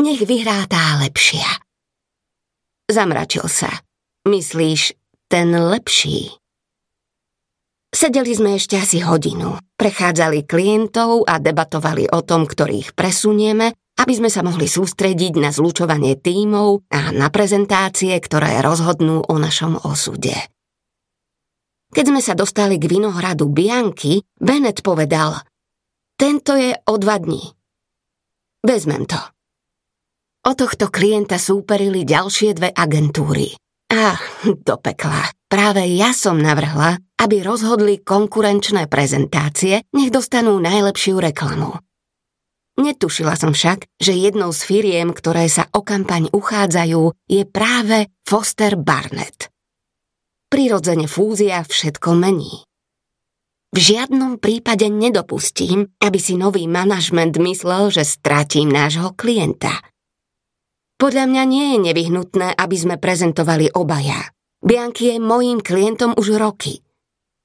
Nech 0.00 0.20
vyhrá 0.24 0.68
tá 0.68 1.00
lepšia. 1.00 1.48
Zamračil 2.92 3.48
sa. 3.48 3.72
Myslíš, 4.28 4.92
ten 5.32 5.52
lepší? 5.56 6.36
Sedeli 7.94 8.34
sme 8.34 8.58
ešte 8.58 8.76
asi 8.76 9.00
hodinu, 9.00 9.56
prechádzali 9.78 10.44
klientov 10.44 11.24
a 11.30 11.38
debatovali 11.38 12.10
o 12.10 12.20
tom, 12.26 12.44
ktorých 12.44 12.92
presunieme, 12.92 13.72
aby 13.98 14.12
sme 14.18 14.30
sa 14.30 14.42
mohli 14.42 14.66
sústrediť 14.66 15.38
na 15.38 15.54
zlučovanie 15.54 16.18
tímov 16.18 16.90
a 16.90 17.14
na 17.14 17.30
prezentácie, 17.30 18.14
ktoré 18.18 18.58
rozhodnú 18.60 19.22
o 19.22 19.34
našom 19.38 19.78
osude. 19.86 20.34
Keď 21.94 22.04
sme 22.10 22.18
sa 22.18 22.34
dostali 22.34 22.74
k 22.74 22.90
vinohradu 22.90 23.46
Bianky, 23.46 24.18
Bennett 24.34 24.82
povedal 24.82 25.46
Tento 26.18 26.58
je 26.58 26.74
o 26.74 26.94
dva 26.98 27.22
dní. 27.22 27.54
Vezmem 28.66 29.06
to. 29.06 29.20
O 30.44 30.52
tohto 30.58 30.90
klienta 30.90 31.38
súperili 31.38 32.02
ďalšie 32.02 32.58
dve 32.58 32.68
agentúry. 32.74 33.54
A 33.94 34.18
do 34.66 34.74
pekla. 34.76 35.30
Práve 35.46 35.86
ja 35.94 36.10
som 36.10 36.34
navrhla, 36.42 36.98
aby 37.22 37.46
rozhodli 37.46 38.02
konkurenčné 38.02 38.90
prezentácie, 38.90 39.86
nech 39.94 40.10
dostanú 40.10 40.58
najlepšiu 40.58 41.22
reklamu. 41.22 41.78
Netušila 42.74 43.38
som 43.38 43.54
však, 43.54 43.86
že 44.02 44.18
jednou 44.18 44.50
z 44.50 44.60
firiem, 44.66 45.14
ktoré 45.14 45.46
sa 45.46 45.70
o 45.70 45.86
kampaň 45.86 46.26
uchádzajú, 46.34 47.30
je 47.30 47.42
práve 47.46 48.10
Foster 48.26 48.74
Barnett. 48.74 49.46
Prirodzene 50.50 51.06
fúzia 51.06 51.62
všetko 51.62 52.18
mení. 52.18 52.66
V 53.74 53.78
žiadnom 53.78 54.38
prípade 54.38 54.86
nedopustím, 54.86 55.90
aby 55.98 56.18
si 56.22 56.38
nový 56.38 56.70
manažment 56.70 57.34
myslel, 57.38 57.90
že 57.90 58.06
stratím 58.06 58.70
nášho 58.70 59.14
klienta. 59.18 59.82
Podľa 60.94 61.26
mňa 61.26 61.42
nie 61.42 61.66
je 61.74 61.78
nevyhnutné, 61.90 62.54
aby 62.54 62.76
sme 62.78 63.02
prezentovali 63.02 63.74
obaja. 63.74 64.30
Bianky 64.62 65.14
je 65.14 65.16
mojím 65.18 65.58
klientom 65.58 66.14
už 66.14 66.38
roky. 66.38 66.86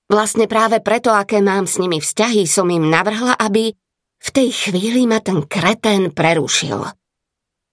Vlastne 0.06 0.46
práve 0.46 0.82
preto, 0.86 1.10
aké 1.10 1.42
mám 1.42 1.65
s 1.65 1.82
nimi 1.82 1.98
vzťahy, 1.98 2.46
som 2.46 2.70
im 2.70 2.89
navrhla, 2.89 3.34
aby 3.34 3.74
v 4.19 4.29
tej 4.29 4.49
chvíli 4.51 5.08
ma 5.08 5.23
ten 5.23 5.43
kretén 5.47 6.12
prerušil. 6.12 6.84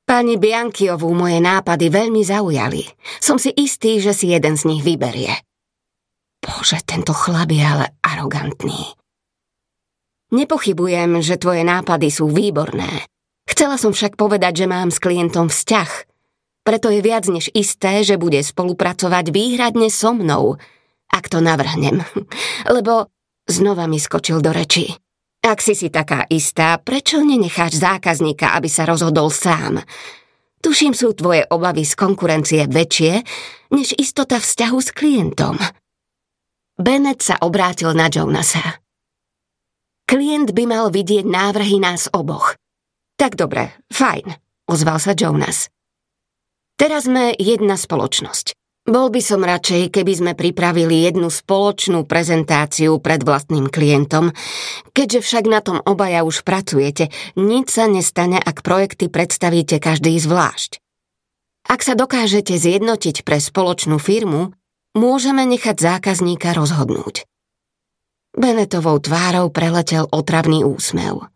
Pani 0.07 0.39
Biankiovú 0.39 1.11
moje 1.11 1.43
nápady 1.43 1.91
veľmi 1.91 2.23
zaujali. 2.23 2.87
Som 3.19 3.43
si 3.43 3.51
istý, 3.51 3.99
že 3.99 4.15
si 4.15 4.31
jeden 4.31 4.55
z 4.55 4.71
nich 4.71 4.83
vyberie. 4.87 5.35
Bože, 6.39 6.79
tento 6.87 7.11
chlap 7.11 7.51
je 7.51 7.65
ale 7.67 7.87
arogantný. 8.07 8.95
Nepochybujem, 10.31 11.19
že 11.23 11.43
tvoje 11.43 11.67
nápady 11.67 12.15
sú 12.15 12.31
výborné. 12.31 13.07
Chcela 13.51 13.79
som 13.79 13.91
však 13.91 14.15
povedať, 14.15 14.63
že 14.63 14.71
mám 14.71 14.95
s 14.95 15.03
klientom 15.03 15.51
vzťah– 15.51 15.91
preto 16.67 16.91
je 16.91 16.99
viac 16.99 17.31
než 17.31 17.47
isté, 17.55 18.03
že 18.03 18.19
bude 18.19 18.43
spolupracovať 18.43 19.31
výhradne 19.31 19.87
so 19.87 20.11
mnou, 20.11 20.59
ak 21.07 21.31
to 21.31 21.39
navrhnem. 21.39 22.03
Lebo 22.75 23.07
znova 23.47 23.87
mi 23.87 24.03
skočil 24.03 24.43
do 24.43 24.51
reči. 24.51 24.91
Ak 25.47 25.63
si 25.63 25.79
si 25.79 25.95
taká 25.95 26.27
istá, 26.27 26.75
prečo 26.75 27.23
nenecháš 27.23 27.79
zákazníka, 27.79 28.59
aby 28.59 28.67
sa 28.67 28.83
rozhodol 28.83 29.31
sám? 29.31 29.79
Tuším, 30.59 30.91
sú 30.91 31.15
tvoje 31.15 31.47
obavy 31.47 31.87
z 31.87 31.95
konkurencie 31.95 32.67
väčšie, 32.67 33.23
než 33.71 33.95
istota 33.95 34.43
vzťahu 34.43 34.79
s 34.83 34.91
klientom. 34.91 35.55
Bennett 36.75 37.23
sa 37.23 37.39
obrátil 37.39 37.95
na 37.95 38.11
Jonasa. 38.11 38.83
Klient 40.11 40.51
by 40.51 40.67
mal 40.67 40.91
vidieť 40.91 41.23
návrhy 41.23 41.79
nás 41.79 42.11
oboch. 42.11 42.59
Tak 43.15 43.39
dobre, 43.39 43.71
fajn, 43.95 44.35
ozval 44.67 44.99
sa 44.99 45.15
Jonas. 45.15 45.71
Teraz 46.75 47.07
sme 47.07 47.39
jedna 47.39 47.79
spoločnosť. 47.79 48.59
Bol 48.87 49.11
by 49.11 49.19
som 49.19 49.43
radšej, 49.43 49.91
keby 49.91 50.13
sme 50.15 50.33
pripravili 50.39 51.11
jednu 51.11 51.27
spoločnú 51.27 52.07
prezentáciu 52.07 53.03
pred 53.03 53.19
vlastným 53.27 53.67
klientom, 53.67 54.31
keďže 54.95 55.27
však 55.27 55.45
na 55.51 55.59
tom 55.59 55.83
obaja 55.83 56.23
už 56.23 56.47
pracujete, 56.47 57.11
nič 57.35 57.75
sa 57.75 57.91
nestane, 57.91 58.39
ak 58.39 58.63
projekty 58.63 59.11
predstavíte 59.11 59.83
každý 59.83 60.15
zvlášť. 60.23 60.79
Ak 61.67 61.83
sa 61.83 61.99
dokážete 61.99 62.55
zjednotiť 62.55 63.27
pre 63.27 63.43
spoločnú 63.43 63.99
firmu, 63.99 64.55
môžeme 64.95 65.43
nechať 65.43 65.83
zákazníka 65.83 66.55
rozhodnúť. 66.55 67.27
Benetovou 68.39 69.03
tvárou 69.03 69.51
preletel 69.51 70.07
otravný 70.15 70.63
úsmev. 70.63 71.27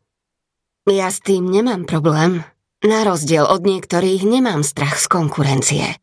Ja 0.86 1.10
s 1.10 1.18
tým 1.18 1.50
nemám 1.50 1.82
problém. 1.82 2.46
Na 2.86 3.02
rozdiel 3.02 3.42
od 3.42 3.66
niektorých 3.66 4.22
nemám 4.22 4.62
strach 4.62 5.02
z 5.02 5.10
konkurencie. 5.10 5.98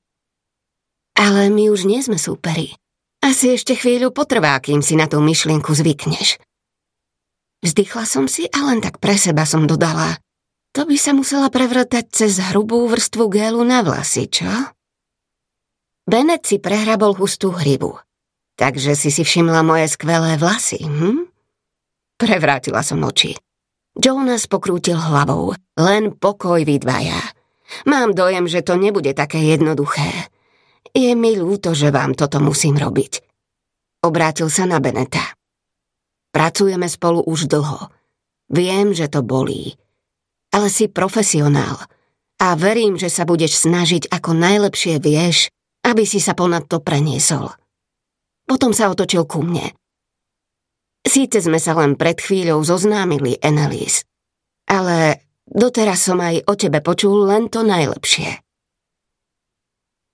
Ale 1.17 1.49
my 1.49 1.73
už 1.73 1.89
nie 1.89 1.97
sme 2.05 2.21
súperi. 2.21 2.77
Asi 3.25 3.57
ešte 3.57 3.73
chvíľu 3.73 4.13
potrvá, 4.13 4.53
kým 4.61 4.85
si 4.85 4.93
na 4.93 5.09
tú 5.09 5.17
myšlienku 5.17 5.73
zvykneš. 5.73 6.37
Vzdychla 7.65 8.05
som 8.05 8.29
si 8.29 8.45
a 8.45 8.69
len 8.69 8.85
tak 8.85 9.01
pre 9.01 9.17
seba 9.17 9.49
som 9.49 9.65
dodala. 9.65 10.21
To 10.77 10.85
by 10.85 10.93
sa 10.93 11.17
musela 11.17 11.49
prevrtať 11.49 12.05
cez 12.13 12.37
hrubú 12.37 12.85
vrstvu 12.85 13.33
gélu 13.33 13.65
na 13.65 13.81
vlasy, 13.81 14.29
čo? 14.29 14.45
Bennett 16.05 16.45
si 16.45 16.61
prehrabol 16.61 17.17
hustú 17.17 17.49
hrybu. 17.49 17.97
Takže 18.57 18.93
si 18.93 19.09
si 19.09 19.25
všimla 19.25 19.65
moje 19.65 19.89
skvelé 19.89 20.37
vlasy, 20.37 20.85
hm? 20.85 21.25
Prevrátila 22.21 22.85
som 22.85 23.01
oči. 23.01 23.33
Jonas 23.97 24.45
pokrútil 24.45 24.97
hlavou. 24.97 25.57
Len 25.77 26.13
pokoj 26.13 26.61
vy 26.61 26.77
dvaja. 26.77 27.17
Mám 27.89 28.13
dojem, 28.13 28.45
že 28.45 28.61
to 28.61 28.77
nebude 28.77 29.17
také 29.17 29.41
jednoduché. 29.41 30.29
Je 30.93 31.11
mi 31.15 31.35
ľúto, 31.35 31.73
že 31.75 31.91
vám 31.91 32.15
toto 32.15 32.39
musím 32.39 32.79
robiť. 32.79 33.23
Obrátil 34.05 34.47
sa 34.47 34.69
na 34.69 34.77
Beneta. 34.77 35.35
Pracujeme 36.31 36.85
spolu 36.85 37.25
už 37.25 37.49
dlho. 37.49 37.89
Viem, 38.53 38.93
že 38.93 39.09
to 39.09 39.25
bolí. 39.25 39.75
Ale 40.53 40.71
si 40.71 40.87
profesionál. 40.87 41.81
A 42.37 42.53
verím, 42.53 42.95
že 43.01 43.09
sa 43.09 43.25
budeš 43.25 43.65
snažiť 43.65 44.13
ako 44.13 44.37
najlepšie 44.37 45.01
vieš, 45.01 45.49
aby 45.81 46.05
si 46.05 46.21
sa 46.21 46.37
ponad 46.37 46.69
to 46.69 46.77
preniesol. 46.79 47.49
Potom 48.45 48.71
sa 48.71 48.93
otočil 48.93 49.25
ku 49.25 49.41
mne. 49.41 49.73
Síce 51.03 51.41
sme 51.41 51.57
sa 51.57 51.73
len 51.75 51.95
pred 51.95 52.19
chvíľou 52.19 52.61
zoznámili, 52.61 53.39
Annelies, 53.39 54.03
ale 54.67 55.23
doteraz 55.47 56.03
som 56.03 56.19
aj 56.19 56.43
o 56.45 56.53
tebe 56.59 56.83
počul 56.83 57.27
len 57.27 57.47
to 57.47 57.63
najlepšie. 57.63 58.46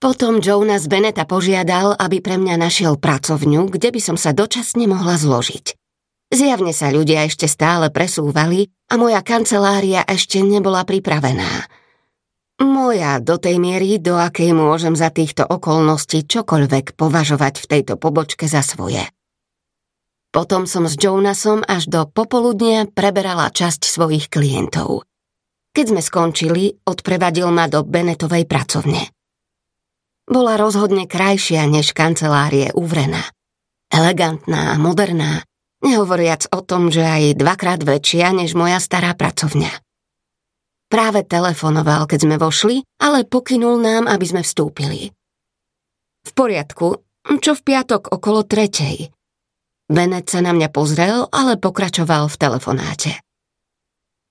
Potom 0.03 0.43
Jonas 0.43 0.91
Beneta 0.91 1.23
požiadal, 1.23 1.95
aby 1.95 2.19
pre 2.19 2.35
mňa 2.35 2.59
našiel 2.59 2.99
pracovňu, 2.99 3.71
kde 3.71 3.87
by 3.87 4.01
som 4.03 4.19
sa 4.19 4.35
dočasne 4.35 4.83
mohla 4.83 5.15
zložiť. 5.15 5.79
Zjavne 6.27 6.75
sa 6.75 6.91
ľudia 6.91 7.23
ešte 7.23 7.47
stále 7.47 7.87
presúvali 7.87 8.67
a 8.91 8.99
moja 8.99 9.23
kancelária 9.23 10.03
ešte 10.03 10.43
nebola 10.43 10.83
pripravená. 10.83 11.71
Moja 12.59 13.23
do 13.23 13.39
tej 13.39 13.63
miery, 13.63 13.95
do 13.95 14.19
akej 14.19 14.51
môžem 14.51 14.91
za 14.91 15.07
týchto 15.07 15.47
okolností 15.47 16.27
čokoľvek 16.27 16.99
považovať 16.99 17.63
v 17.63 17.69
tejto 17.71 17.95
pobočke 17.95 18.43
za 18.43 18.59
svoje. 18.59 19.07
Potom 20.35 20.67
som 20.67 20.83
s 20.83 20.99
Jonasom 20.99 21.63
až 21.63 21.87
do 21.87 22.03
popoludnia 22.11 22.91
preberala 22.91 23.55
časť 23.55 23.87
svojich 23.87 24.27
klientov. 24.27 25.07
Keď 25.71 25.95
sme 25.95 26.01
skončili, 26.03 26.75
odprevadil 26.83 27.47
ma 27.55 27.71
do 27.71 27.87
Benetovej 27.87 28.43
pracovne. 28.51 29.12
Bola 30.23 30.55
rozhodne 30.55 31.03
krajšia 31.03 31.67
než 31.67 31.91
kancelárie 31.91 32.71
Uvrena. 32.71 33.27
Elegantná 33.91 34.73
a 34.73 34.75
moderná, 34.79 35.43
nehovoriac 35.83 36.47
o 36.55 36.63
tom, 36.63 36.89
že 36.89 37.03
aj 37.03 37.37
dvakrát 37.37 37.83
väčšia 37.83 38.31
než 38.31 38.55
moja 38.55 38.79
stará 38.79 39.11
pracovňa. 39.13 39.69
Práve 40.87 41.25
telefonoval, 41.27 42.07
keď 42.07 42.19
sme 42.23 42.35
vošli, 42.39 42.85
ale 43.03 43.27
pokynul 43.27 43.81
nám, 43.81 44.07
aby 44.07 44.25
sme 44.29 44.41
vstúpili. 44.45 45.11
V 46.23 46.31
poriadku, 46.31 47.03
čo 47.43 47.51
v 47.57 47.61
piatok 47.65 48.15
okolo 48.15 48.47
tretej. 48.47 49.11
Bennett 49.91 50.31
sa 50.31 50.39
na 50.39 50.55
mňa 50.55 50.69
pozrel, 50.71 51.27
ale 51.35 51.59
pokračoval 51.59 52.31
v 52.31 52.39
telefonáte. 52.39 53.11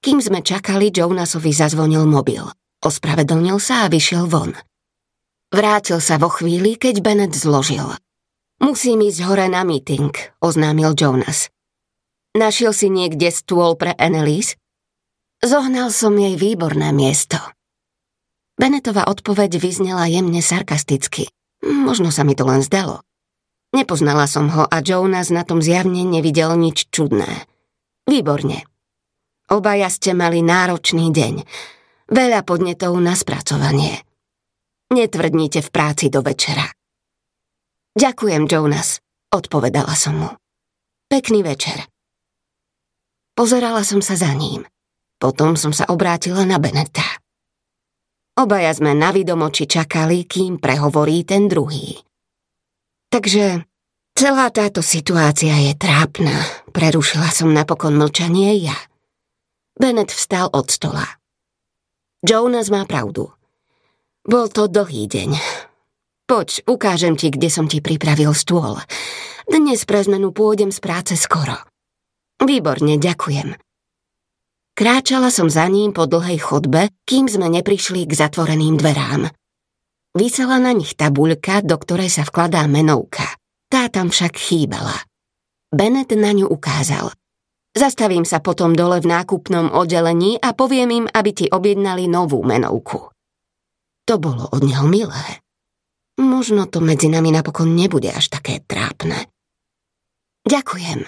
Kým 0.02 0.18
sme 0.18 0.40
čakali, 0.40 0.90
Jonasovi 0.90 1.52
zazvonil 1.52 2.08
mobil. 2.08 2.42
Ospravedlnil 2.82 3.60
sa 3.62 3.86
a 3.86 3.90
vyšiel 3.92 4.26
von. 4.26 4.56
Vrátil 5.52 6.00
sa 6.00 6.16
vo 6.16 6.32
chvíli, 6.32 6.80
keď 6.80 7.04
Bennett 7.04 7.36
zložil. 7.36 7.84
Musím 8.64 9.04
ísť 9.04 9.20
hore 9.28 9.52
na 9.52 9.68
meeting, 9.68 10.08
oznámil 10.40 10.96
Jonas. 10.96 11.52
Našiel 12.32 12.72
si 12.72 12.88
niekde 12.88 13.28
stôl 13.28 13.76
pre 13.76 13.92
Annelies? 14.00 14.56
Zohnal 15.44 15.92
som 15.92 16.16
jej 16.16 16.40
výborné 16.40 16.96
miesto. 16.96 17.36
Bennetová 18.56 19.04
odpoveď 19.12 19.60
vyznela 19.60 20.08
jemne 20.08 20.40
sarkasticky. 20.40 21.28
Možno 21.60 22.08
sa 22.08 22.24
mi 22.24 22.32
to 22.32 22.48
len 22.48 22.64
zdalo. 22.64 23.04
Nepoznala 23.76 24.24
som 24.24 24.48
ho 24.48 24.64
a 24.64 24.80
Jonas 24.80 25.28
na 25.28 25.44
tom 25.44 25.60
zjavne 25.60 26.00
nevidel 26.08 26.56
nič 26.56 26.88
čudné. 26.88 27.28
Výborne. 28.08 28.64
Obaja 29.52 29.92
ste 29.92 30.16
mali 30.16 30.40
náročný 30.40 31.12
deň. 31.12 31.34
Veľa 32.08 32.40
podnetov 32.40 32.96
na 32.96 33.12
spracovanie. 33.12 34.00
Netvrdnite 34.92 35.64
v 35.64 35.70
práci 35.72 36.12
do 36.12 36.20
večera. 36.20 36.68
Ďakujem, 37.96 38.44
Jonas, 38.44 39.00
odpovedala 39.32 39.96
som 39.96 40.20
mu. 40.20 40.30
Pekný 41.08 41.40
večer. 41.40 41.88
Pozerala 43.32 43.88
som 43.88 44.04
sa 44.04 44.20
za 44.20 44.36
ním. 44.36 44.68
Potom 45.16 45.56
som 45.56 45.72
sa 45.72 45.88
obrátila 45.88 46.44
na 46.44 46.60
Beneta. 46.60 47.04
Obaja 48.36 48.72
sme 48.76 48.92
na 48.92 49.16
vidomoči 49.16 49.64
čakali, 49.64 50.28
kým 50.28 50.60
prehovorí 50.60 51.24
ten 51.24 51.48
druhý. 51.48 51.96
Takže 53.08 53.64
celá 54.12 54.52
táto 54.52 54.84
situácia 54.84 55.56
je 55.56 55.72
trápna, 55.72 56.36
prerušila 56.76 57.32
som 57.32 57.48
napokon 57.52 57.96
mlčanie 57.96 58.60
ja. 58.60 58.76
Bennett 59.72 60.12
vstal 60.12 60.52
od 60.52 60.68
stola. 60.68 61.16
Jonas 62.20 62.68
má 62.68 62.84
pravdu. 62.84 63.32
Bol 64.22 64.46
to 64.54 64.70
dlhý 64.70 65.10
deň. 65.10 65.34
Poď, 66.30 66.62
ukážem 66.70 67.18
ti, 67.18 67.34
kde 67.34 67.50
som 67.50 67.66
ti 67.66 67.82
pripravil 67.82 68.30
stôl. 68.38 68.78
Dnes 69.50 69.82
pre 69.82 69.98
zmenu 69.98 70.30
pôjdem 70.30 70.70
z 70.70 70.78
práce 70.78 71.18
skoro. 71.18 71.58
Výborne, 72.38 73.02
ďakujem. 73.02 73.58
Kráčala 74.78 75.34
som 75.34 75.50
za 75.50 75.66
ním 75.66 75.90
po 75.90 76.06
dlhej 76.06 76.38
chodbe, 76.38 76.94
kým 77.02 77.26
sme 77.26 77.50
neprišli 77.50 78.06
k 78.06 78.14
zatvoreným 78.14 78.78
dverám. 78.78 79.26
Vysela 80.14 80.62
na 80.62 80.70
nich 80.70 80.94
tabuľka, 80.94 81.66
do 81.66 81.74
ktorej 81.82 82.14
sa 82.14 82.22
vkladá 82.22 82.62
menovka. 82.70 83.26
Tá 83.66 83.90
tam 83.90 84.14
však 84.14 84.38
chýbala. 84.38 85.02
Bennett 85.74 86.14
na 86.14 86.30
ňu 86.30 86.46
ukázal. 86.46 87.10
Zastavím 87.74 88.22
sa 88.22 88.38
potom 88.38 88.70
dole 88.78 89.02
v 89.02 89.10
nákupnom 89.10 89.74
oddelení 89.74 90.38
a 90.38 90.54
poviem 90.54 91.04
im, 91.04 91.06
aby 91.10 91.30
ti 91.34 91.46
objednali 91.50 92.06
novú 92.06 92.46
menovku. 92.46 93.11
To 94.10 94.18
bolo 94.18 94.50
od 94.50 94.62
neho 94.66 94.86
milé. 94.90 95.42
Možno 96.18 96.66
to 96.66 96.82
medzi 96.82 97.08
nami 97.08 97.30
napokon 97.30 97.72
nebude 97.72 98.10
až 98.10 98.28
také 98.28 98.60
trápne. 98.62 99.30
Ďakujem. 100.44 101.06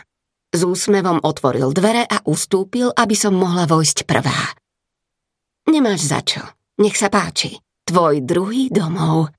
S 0.55 0.61
úsmevom 0.63 1.19
otvoril 1.27 1.75
dvere 1.75 2.07
a 2.07 2.23
ustúpil, 2.23 2.95
aby 2.95 3.19
som 3.19 3.35
mohla 3.35 3.67
vojsť 3.67 4.07
prvá. 4.07 4.55
Nemáš 5.67 6.07
za 6.07 6.23
čo. 6.23 6.43
Nech 6.79 6.95
sa 6.95 7.11
páči. 7.11 7.59
Tvoj 7.85 8.23
druhý 8.23 8.71
domov. 8.71 9.35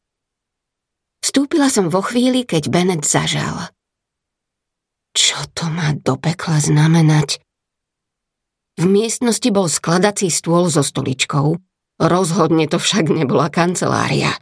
Vstúpila 1.24 1.72
som 1.72 1.90
vo 1.90 2.04
chvíli, 2.06 2.46
keď 2.46 2.70
Bennett 2.70 3.08
zažal. 3.08 3.74
Čo 5.16 5.48
to 5.56 5.72
má 5.72 5.96
do 5.96 6.20
pekla 6.20 6.60
znamenať? 6.60 7.40
V 8.76 8.84
miestnosti 8.84 9.48
bol 9.50 9.72
skladací 9.72 10.28
stôl 10.28 10.68
so 10.68 10.84
stoličkou, 10.84 11.56
Rozhodne 11.96 12.68
to 12.68 12.76
však 12.76 13.08
nebola 13.08 13.48
kancelária. 13.48 14.36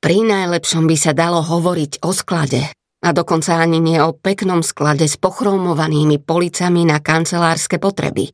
Pri 0.00 0.24
najlepšom 0.24 0.88
by 0.88 0.96
sa 0.96 1.12
dalo 1.12 1.40
hovoriť 1.44 2.04
o 2.04 2.12
sklade, 2.12 2.72
a 3.00 3.08
dokonca 3.16 3.56
ani 3.56 3.80
nie 3.80 3.96
o 4.00 4.12
peknom 4.12 4.60
sklade 4.60 5.08
s 5.08 5.16
pochromovanými 5.16 6.20
policami 6.20 6.84
na 6.84 7.00
kancelárske 7.00 7.80
potreby. 7.80 8.28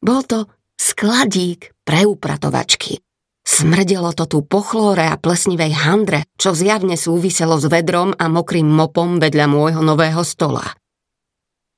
Bol 0.00 0.24
to 0.24 0.48
skladík 0.80 1.76
pre 1.84 2.08
upratovačky. 2.08 2.98
Smrdelo 3.42 4.14
to 4.16 4.24
tu 4.30 4.46
po 4.46 4.62
chlóre 4.64 5.10
a 5.10 5.18
plesnivej 5.18 5.74
handre, 5.74 6.30
čo 6.38 6.54
zjavne 6.54 6.94
súviselo 6.96 7.58
s 7.58 7.66
vedrom 7.68 8.14
a 8.14 8.30
mokrým 8.30 8.64
mopom 8.64 9.18
vedľa 9.18 9.46
môjho 9.50 9.82
nového 9.82 10.22
stola. 10.22 10.64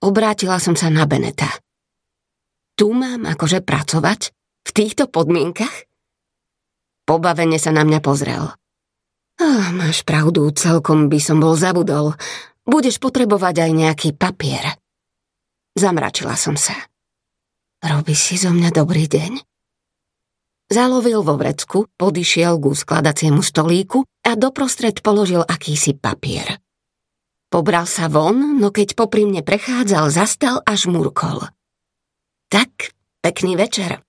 Obrátila 0.04 0.60
som 0.60 0.76
sa 0.76 0.92
na 0.92 1.08
Beneta. 1.08 1.48
Tu 2.76 2.84
mám 2.92 3.24
akože 3.24 3.64
pracovať? 3.64 4.30
V 4.64 4.70
týchto 4.72 5.06
podmienkach? 5.06 5.88
Pobavene 7.04 7.60
sa 7.60 7.68
na 7.70 7.84
mňa 7.84 8.00
pozrel. 8.00 8.48
Oh, 9.36 9.66
máš 9.76 10.06
pravdu, 10.06 10.48
celkom 10.56 11.12
by 11.12 11.20
som 11.20 11.42
bol 11.42 11.52
zabudol. 11.52 12.16
Budeš 12.64 12.96
potrebovať 12.96 13.68
aj 13.68 13.70
nejaký 13.76 14.08
papier. 14.16 14.80
Zamračila 15.76 16.38
som 16.38 16.56
sa. 16.56 16.74
Robí 17.84 18.16
si 18.16 18.40
zo 18.40 18.54
mňa 18.54 18.70
dobrý 18.72 19.04
deň? 19.04 19.42
Zalovil 20.72 21.20
vo 21.20 21.36
vrecku, 21.36 21.92
podišiel 22.00 22.56
ku 22.56 22.72
skladaciemu 22.72 23.44
stolíku 23.44 24.08
a 24.24 24.32
doprostred 24.32 25.04
položil 25.04 25.44
akýsi 25.44 25.92
papier. 25.92 26.56
Pobral 27.52 27.84
sa 27.84 28.08
von, 28.08 28.56
no 28.56 28.72
keď 28.72 28.96
popri 28.96 29.28
prechádzal, 29.28 30.08
zastal 30.08 30.64
a 30.64 30.72
žmurkol. 30.72 31.52
Tak, 32.48 32.96
pekný 33.20 33.60
večer. 33.60 34.00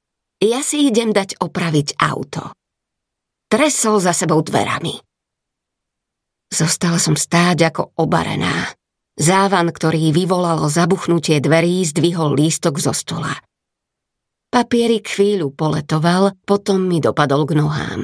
Ja 0.43 0.59
si 0.59 0.91
idem 0.91 1.15
dať 1.15 1.39
opraviť 1.39 1.95
auto. 1.99 2.51
Tresol 3.47 4.03
za 4.03 4.11
sebou 4.11 4.43
dverami. 4.43 4.99
Zostala 6.51 6.99
som 6.99 7.15
stáť 7.15 7.71
ako 7.71 7.95
obarená. 7.95 8.75
Závan, 9.15 9.71
ktorý 9.71 10.11
vyvolalo 10.11 10.67
zabuchnutie 10.67 11.39
dverí, 11.39 11.87
zdvihol 11.87 12.35
lístok 12.35 12.83
zo 12.83 12.91
stola. 12.91 13.31
Papierik 14.51 15.07
chvíľu 15.07 15.55
poletoval, 15.55 16.35
potom 16.43 16.83
mi 16.83 16.99
dopadol 16.99 17.47
k 17.47 17.55
nohám. 17.55 18.01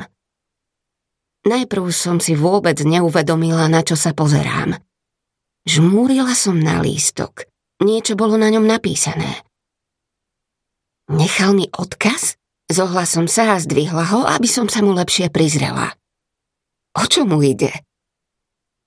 Najprv 1.41 1.85
som 1.91 2.23
si 2.23 2.37
vôbec 2.37 2.79
neuvedomila, 2.79 3.67
na 3.67 3.83
čo 3.83 3.99
sa 3.99 4.15
pozerám. 4.15 4.77
Žmúrila 5.67 6.31
som 6.31 6.55
na 6.55 6.79
lístok. 6.79 7.49
Niečo 7.81 8.15
bolo 8.15 8.37
na 8.39 8.47
ňom 8.53 8.63
napísané. 8.63 9.41
Nechal 11.11 11.51
mi 11.51 11.67
odkaz? 11.75 12.39
Zohla 12.71 13.03
som 13.03 13.27
sa 13.27 13.53
a 13.53 13.59
zdvihla 13.59 14.15
ho, 14.15 14.23
aby 14.23 14.47
som 14.47 14.71
sa 14.71 14.79
mu 14.79 14.95
lepšie 14.95 15.27
prizrela. 15.27 15.91
O 16.95 17.03
čo 17.03 17.27
mu 17.27 17.43
ide? 17.43 17.83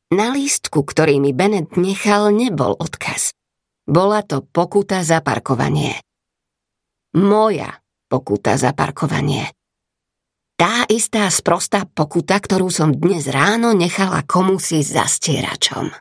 Na 0.08 0.32
lístku, 0.32 0.88
ktorý 0.88 1.20
mi 1.20 1.36
Bennett 1.36 1.76
nechal, 1.76 2.32
nebol 2.32 2.80
odkaz. 2.80 3.36
Bola 3.84 4.24
to 4.24 4.40
pokuta 4.40 5.04
za 5.04 5.20
parkovanie. 5.20 6.00
Moja 7.12 7.84
pokuta 8.08 8.56
za 8.56 8.72
parkovanie. 8.72 9.52
Tá 10.56 10.88
istá 10.88 11.28
sprostá 11.28 11.84
pokuta, 11.84 12.40
ktorú 12.40 12.72
som 12.72 12.96
dnes 12.96 13.28
ráno 13.28 13.76
nechala 13.76 14.24
komusi 14.24 14.80
za 14.80 15.04
stieračom. 15.04 15.92